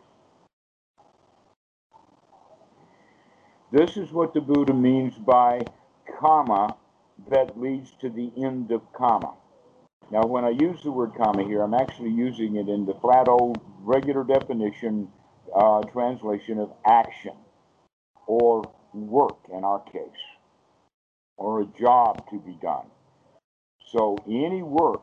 This 3.73 3.97
is 3.97 4.13
what 4.13 4.35
the 4.35 4.41
Buddha 4.41 4.75
means 4.75 5.15
by 5.15 5.63
karma 6.21 6.77
that 7.31 7.59
leads 7.59 7.93
to 8.01 8.11
the 8.11 8.31
end 8.37 8.71
of 8.71 8.83
karma. 8.93 9.35
Now, 10.11 10.25
when 10.25 10.45
I 10.45 10.51
use 10.51 10.83
the 10.83 10.91
word 10.91 11.13
karma 11.17 11.45
here, 11.45 11.63
I'm 11.63 11.73
actually 11.73 12.11
using 12.11 12.57
it 12.57 12.69
in 12.69 12.85
the 12.85 12.95
flat 12.95 13.29
old 13.29 13.61
regular 13.81 14.25
definition 14.25 15.09
uh, 15.55 15.83
translation 15.83 16.59
of 16.59 16.73
action 16.87 17.33
or 18.27 18.71
work 18.95 19.39
in 19.53 19.65
our 19.65 19.81
case, 19.81 20.23
or 21.37 21.63
a 21.63 21.67
job 21.81 22.29
to 22.31 22.39
be 22.39 22.59
done. 22.63 22.87
So 23.93 24.17
any 24.27 24.63
work 24.63 25.03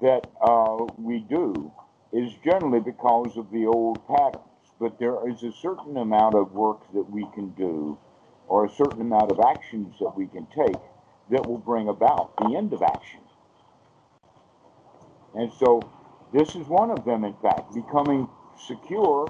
that 0.00 0.30
uh, 0.40 0.86
we 0.96 1.18
do 1.28 1.72
is 2.12 2.30
generally 2.44 2.78
because 2.78 3.36
of 3.36 3.50
the 3.50 3.66
old 3.66 4.06
patterns, 4.06 4.44
but 4.78 5.00
there 5.00 5.28
is 5.28 5.42
a 5.42 5.50
certain 5.50 5.96
amount 5.96 6.36
of 6.36 6.52
work 6.52 6.80
that 6.94 7.10
we 7.10 7.26
can 7.34 7.50
do, 7.50 7.98
or 8.46 8.64
a 8.64 8.70
certain 8.70 9.00
amount 9.00 9.32
of 9.32 9.40
actions 9.40 9.96
that 9.98 10.16
we 10.16 10.28
can 10.28 10.46
take 10.54 10.80
that 11.30 11.44
will 11.44 11.58
bring 11.58 11.88
about 11.88 12.36
the 12.36 12.54
end 12.56 12.72
of 12.72 12.82
action. 12.82 13.20
And 15.34 15.52
so 15.58 15.80
this 16.32 16.54
is 16.54 16.68
one 16.68 16.92
of 16.92 17.04
them, 17.04 17.24
in 17.24 17.34
fact. 17.42 17.74
Becoming 17.74 18.28
secure 18.68 19.26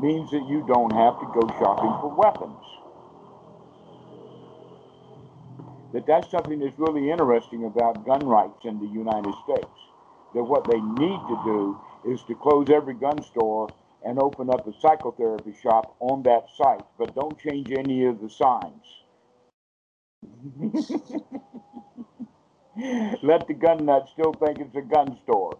means 0.00 0.30
that 0.30 0.46
you 0.48 0.64
don't 0.68 0.92
have 0.92 1.18
to 1.18 1.26
go 1.34 1.48
shopping 1.58 1.90
for 2.00 2.14
weapons. 2.14 2.85
That 5.92 6.06
that's 6.06 6.30
something 6.30 6.58
that's 6.60 6.78
really 6.78 7.10
interesting 7.10 7.64
about 7.64 8.04
gun 8.06 8.26
rights 8.26 8.64
in 8.64 8.78
the 8.78 8.86
United 8.86 9.34
States. 9.44 9.78
That 10.34 10.44
what 10.44 10.68
they 10.70 10.80
need 10.80 11.20
to 11.28 11.40
do 11.44 11.78
is 12.12 12.22
to 12.28 12.34
close 12.34 12.68
every 12.70 12.94
gun 12.94 13.22
store 13.22 13.68
and 14.04 14.20
open 14.20 14.50
up 14.50 14.66
a 14.66 14.72
psychotherapy 14.80 15.54
shop 15.62 15.96
on 16.00 16.22
that 16.24 16.46
site, 16.56 16.84
but 16.98 17.14
don't 17.14 17.38
change 17.38 17.72
any 17.76 18.04
of 18.06 18.20
the 18.20 18.30
signs. 18.30 18.84
Let 23.22 23.46
the 23.48 23.54
gun 23.54 23.86
nut 23.86 24.08
still 24.12 24.32
think 24.34 24.58
it's 24.60 24.76
a 24.76 24.82
gun 24.82 25.18
store. 25.24 25.58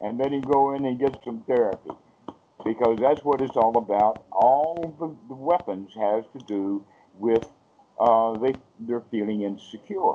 And 0.00 0.18
then 0.18 0.32
he 0.32 0.40
go 0.40 0.74
in 0.74 0.84
and 0.86 0.98
get 0.98 1.18
some 1.24 1.42
therapy. 1.46 1.90
Because 2.64 2.98
that's 3.00 3.22
what 3.24 3.40
it's 3.40 3.56
all 3.56 3.76
about. 3.76 4.24
All 4.32 4.96
the, 4.98 5.14
the 5.28 5.34
weapons 5.40 5.92
has 5.94 6.24
to 6.38 6.44
do 6.46 6.84
with 7.18 7.44
uh, 8.00 8.38
they, 8.38 8.54
they're 8.80 9.04
feeling 9.10 9.42
insecure. 9.42 10.14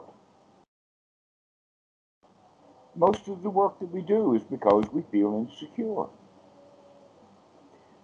Most 2.96 3.28
of 3.28 3.42
the 3.44 3.50
work 3.50 3.80
that 3.80 3.92
we 3.92 4.02
do 4.02 4.36
is 4.36 4.44
because 4.44 4.86
we 4.94 5.04
feel 5.12 5.48
insecure. 5.50 6.06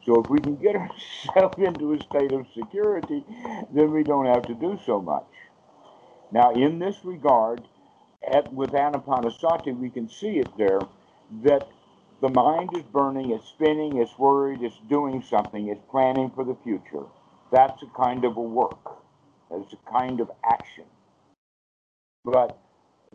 So 0.05 0.21
if 0.21 0.29
we 0.29 0.39
can 0.39 0.55
get 0.55 0.75
ourselves 0.75 1.57
into 1.59 1.93
a 1.93 1.99
state 2.03 2.31
of 2.31 2.47
security, 2.55 3.23
then 3.73 3.91
we 3.91 4.03
don't 4.03 4.25
have 4.25 4.43
to 4.47 4.55
do 4.55 4.79
so 4.85 5.01
much. 5.01 5.27
Now, 6.31 6.51
in 6.51 6.79
this 6.79 6.97
regard, 7.03 7.61
at, 8.31 8.51
with 8.53 8.71
Anapanasati, 8.71 9.77
we 9.77 9.89
can 9.89 10.09
see 10.09 10.39
it 10.39 10.49
there 10.57 10.81
that 11.43 11.67
the 12.21 12.29
mind 12.29 12.71
is 12.75 12.83
burning, 12.83 13.31
it's 13.31 13.47
spinning, 13.47 13.97
it's 13.97 14.17
worried, 14.17 14.61
it's 14.61 14.79
doing 14.89 15.23
something, 15.23 15.69
it's 15.69 15.81
planning 15.89 16.31
for 16.35 16.43
the 16.43 16.55
future. 16.63 17.05
That's 17.51 17.81
a 17.83 17.87
kind 17.97 18.25
of 18.25 18.37
a 18.37 18.41
work 18.41 18.99
as 19.53 19.73
a 19.73 19.91
kind 19.91 20.19
of 20.19 20.31
action. 20.43 20.85
But 22.25 22.57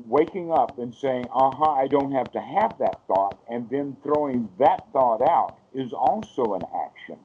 waking 0.06 0.50
up 0.50 0.78
and 0.78 0.94
saying, 0.94 1.26
aha, 1.30 1.48
uh-huh, 1.48 1.72
I 1.72 1.86
don't 1.86 2.12
have 2.12 2.32
to 2.32 2.40
have 2.40 2.78
that 2.78 3.00
thought, 3.06 3.38
and 3.48 3.68
then 3.70 3.96
throwing 4.02 4.48
that 4.58 4.86
thought 4.92 5.22
out 5.22 5.58
is 5.74 5.92
also 5.92 6.54
an 6.54 6.62
action. 6.86 7.18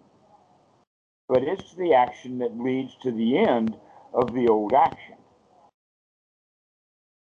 But 1.27 1.43
it's 1.43 1.73
the 1.75 1.93
action 1.93 2.39
that 2.39 2.59
leads 2.59 2.95
to 3.03 3.11
the 3.11 3.37
end 3.37 3.75
of 4.13 4.33
the 4.33 4.47
old 4.47 4.73
action. 4.73 5.15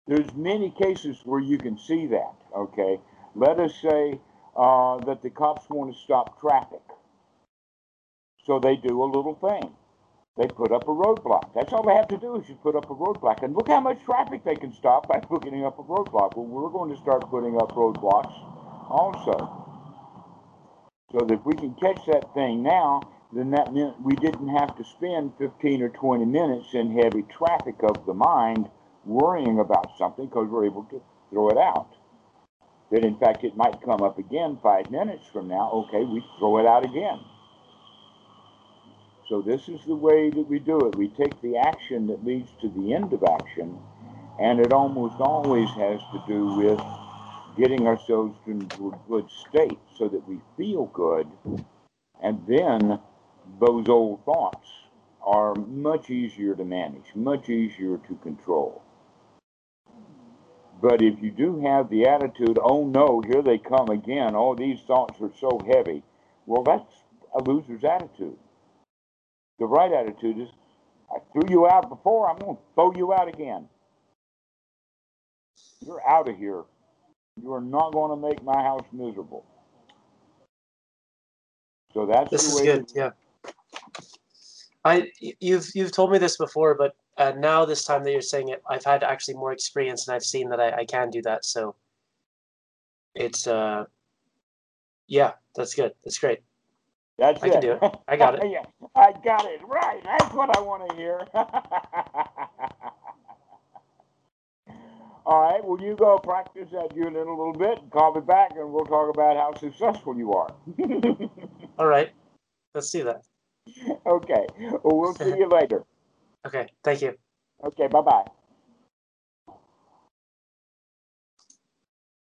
There's 0.08 0.34
many 0.36 0.70
cases 0.70 1.18
where 1.24 1.40
you 1.40 1.58
can 1.58 1.78
see 1.78 2.08
that, 2.08 2.36
okay? 2.56 3.00
Let 3.36 3.60
us 3.60 3.74
say 3.82 4.20
uh, 4.56 4.98
that 5.06 5.22
the 5.22 5.30
cops 5.30 5.70
want 5.70 5.94
to 5.94 6.00
stop 6.00 6.40
traffic. 6.42 6.82
So 8.46 8.60
they 8.60 8.76
do 8.76 9.02
a 9.02 9.06
little 9.06 9.36
thing. 9.36 9.72
They 10.36 10.48
put 10.48 10.72
up 10.72 10.84
a 10.88 10.92
roadblock. 10.92 11.54
That's 11.54 11.72
all 11.74 11.84
they 11.84 11.94
have 11.94 12.08
to 12.08 12.18
do 12.18 12.36
is 12.38 12.48
just 12.48 12.62
put 12.64 12.76
up 12.76 12.90
a 12.90 12.96
roadblock. 12.96 13.44
And 13.44 13.56
look 13.56 13.68
how 13.68 13.80
much 13.80 14.04
traffic 14.04 14.44
they 14.44 14.56
can 14.56 14.74
stop 14.74 15.08
by 15.08 15.20
putting 15.20 15.64
up 15.64 15.78
a 15.78 15.84
roadblock. 15.84 16.36
Well, 16.36 16.48
we're 16.48 16.70
going 16.70 16.90
to 16.90 16.98
start 16.98 17.30
putting 17.30 17.56
up 17.58 17.72
roadblocks 17.74 18.34
also. 18.90 19.64
So 21.12 21.20
that 21.20 21.32
if 21.32 21.46
we 21.46 21.54
can 21.54 21.76
catch 21.76 22.00
that 22.08 22.34
thing 22.34 22.64
now, 22.64 23.02
then 23.32 23.52
that 23.52 23.74
meant 23.74 24.02
we 24.02 24.16
didn't 24.16 24.48
have 24.50 24.76
to 24.78 24.84
spend 24.84 25.34
15 25.38 25.84
or 25.84 25.90
20 25.90 26.26
minutes 26.26 26.74
in 26.74 26.98
heavy 26.98 27.24
traffic 27.38 27.76
of 27.84 28.06
the 28.08 28.14
mind 28.14 28.70
worrying 29.06 29.60
about 29.60 29.92
something 30.00 30.26
because 30.26 30.48
we're 30.50 30.66
able 30.66 30.84
to 30.86 31.02
throw 31.30 31.50
it 31.50 31.58
out. 31.58 31.90
That 32.92 33.06
in 33.06 33.18
fact 33.18 33.44
it 33.44 33.56
might 33.56 33.82
come 33.86 34.02
up 34.02 34.18
again 34.18 34.58
five 34.64 34.90
minutes 34.90 35.26
from 35.32 35.48
now. 35.48 35.70
Okay, 35.72 36.04
we 36.04 36.24
throw 36.40 36.58
it 36.60 36.66
out 36.66 36.86
again. 36.86 37.20
So 39.30 39.42
this 39.42 39.70
is 39.70 39.80
the 39.86 39.96
way 39.96 40.30
that 40.30 40.50
we 40.50 40.60
do 40.60 40.80
it. 40.88 40.96
We 40.96 41.08
take 41.08 41.42
the 41.42 41.58
action 41.58 42.08
that 42.08 42.26
leads 42.26 42.50
to 42.62 42.70
the 42.70 42.94
end 42.94 43.14
of 43.14 43.24
action, 43.24 43.78
and 44.40 44.60
it 44.60 44.74
almost 44.74 45.16
always 45.20 45.70
has 45.70 46.02
to 46.12 46.24
do 46.28 46.58
with 46.58 46.82
getting 47.58 47.88
ourselves 47.88 48.38
into 48.48 48.90
a 48.90 49.00
good 49.10 49.30
state 49.30 49.80
so 49.98 50.10
that 50.10 50.28
we 50.28 50.40
feel 50.58 50.86
good, 50.88 51.28
and 52.22 52.42
then 52.48 53.00
those 53.60 53.88
old 53.88 54.26
thoughts 54.26 54.68
are 55.22 55.56
much 55.56 56.10
easier 56.10 56.56
to 56.56 56.66
manage, 56.66 57.16
much 57.16 57.50
easier 57.50 57.98
to 57.98 58.16
control. 58.24 58.82
But 60.82 61.02
if 61.02 61.22
you 61.22 61.32
do 61.32 61.62
have 61.62 61.90
the 61.90 62.08
attitude, 62.08 62.60
oh 62.62 62.86
no, 62.86 63.22
here 63.26 63.42
they 63.42 63.58
come 63.58 63.90
again, 63.90 64.36
oh, 64.36 64.54
these 64.54 64.82
thoughts 64.82 65.22
are 65.22 65.32
so 65.40 65.62
heavy, 65.66 66.04
well, 66.46 66.64
that's 66.64 66.94
a 67.34 67.50
loser's 67.50 67.86
attitude. 67.86 68.38
The 69.60 69.66
right 69.66 69.92
attitude 69.92 70.40
is, 70.40 70.50
I 71.12 71.20
threw 71.32 71.50
you 71.50 71.68
out 71.68 71.90
before, 71.90 72.30
I'm 72.30 72.40
going 72.40 72.58
to 72.58 72.62
throw 72.74 72.94
you 72.96 73.14
out 73.14 73.28
again. 73.28 73.68
You're 75.86 76.02
out 76.08 76.28
of 76.30 76.38
here. 76.38 76.64
You 77.42 77.54
are 77.54 77.62
not 77.62 77.94
going 77.94 78.10
to 78.12 78.28
make 78.28 78.44
my 78.44 78.62
house 78.62 78.86
miserable. 78.92 79.46
So 81.94 82.06
that's 82.06 82.32
This 82.32 82.52
is 82.52 82.62
good. 82.62 82.92
Yeah. 82.96 83.12
I 84.86 85.12
you've 85.40 85.70
you've 85.74 85.92
told 85.92 86.12
me 86.12 86.18
this 86.18 86.38
before, 86.38 86.76
but 86.76 86.96
uh, 87.18 87.34
now 87.38 87.64
this 87.64 87.86
time 87.86 88.04
that 88.04 88.12
you're 88.12 88.22
saying 88.22 88.50
it, 88.50 88.62
I've 88.70 88.84
had 88.84 89.04
actually 89.04 89.36
more 89.36 89.54
experience 89.54 90.08
and 90.08 90.16
I've 90.16 90.26
seen 90.26 90.50
that 90.50 90.60
I, 90.60 90.72
I 90.80 90.86
can 90.86 91.10
do 91.10 91.22
that. 91.22 91.46
So 91.46 91.76
it's 93.16 93.48
uh, 93.48 93.86
yeah, 95.08 95.34
that's 95.56 95.76
good. 95.76 95.94
That's 96.04 96.18
great. 96.18 96.40
That's 97.18 97.44
I 97.44 97.48
it. 97.48 97.52
can 97.52 97.62
do 97.62 97.72
it. 97.74 97.94
I 98.08 98.16
got 98.16 98.36
it. 98.36 98.42
yeah, 98.52 98.64
I 98.96 99.12
got 99.24 99.46
it 99.46 99.62
right. 99.68 100.02
That's 100.04 100.34
what 100.34 100.56
I 100.58 100.62
want 100.62 100.90
to 100.90 100.96
hear. 100.96 101.20
All 105.26 105.42
right. 105.42 105.64
Well, 105.64 105.80
you 105.80 105.96
go 105.96 106.18
practice 106.18 106.70
that 106.72 106.96
unit 106.96 107.16
a 107.16 107.30
little 107.30 107.54
bit 107.54 107.80
and 107.82 107.92
call 107.92 108.14
me 108.14 108.22
back, 108.22 108.52
and 108.58 108.72
we'll 108.72 108.86
talk 108.86 109.14
about 109.14 109.38
how 109.38 109.54
successful 109.58 110.18
you 110.18 110.34
are. 110.34 110.54
All 111.80 111.88
right, 111.88 112.12
let's 112.76 112.92
do 112.92 113.04
that. 113.06 113.22
okay. 114.06 114.46
Well, 114.84 114.98
we'll 115.00 115.14
see 115.14 115.38
you 115.38 115.48
later. 115.50 115.84
Okay, 116.46 116.68
thank 116.84 117.02
you. 117.02 117.16
Okay. 117.64 117.88
Bye 117.88 118.02
bye. 118.02 118.26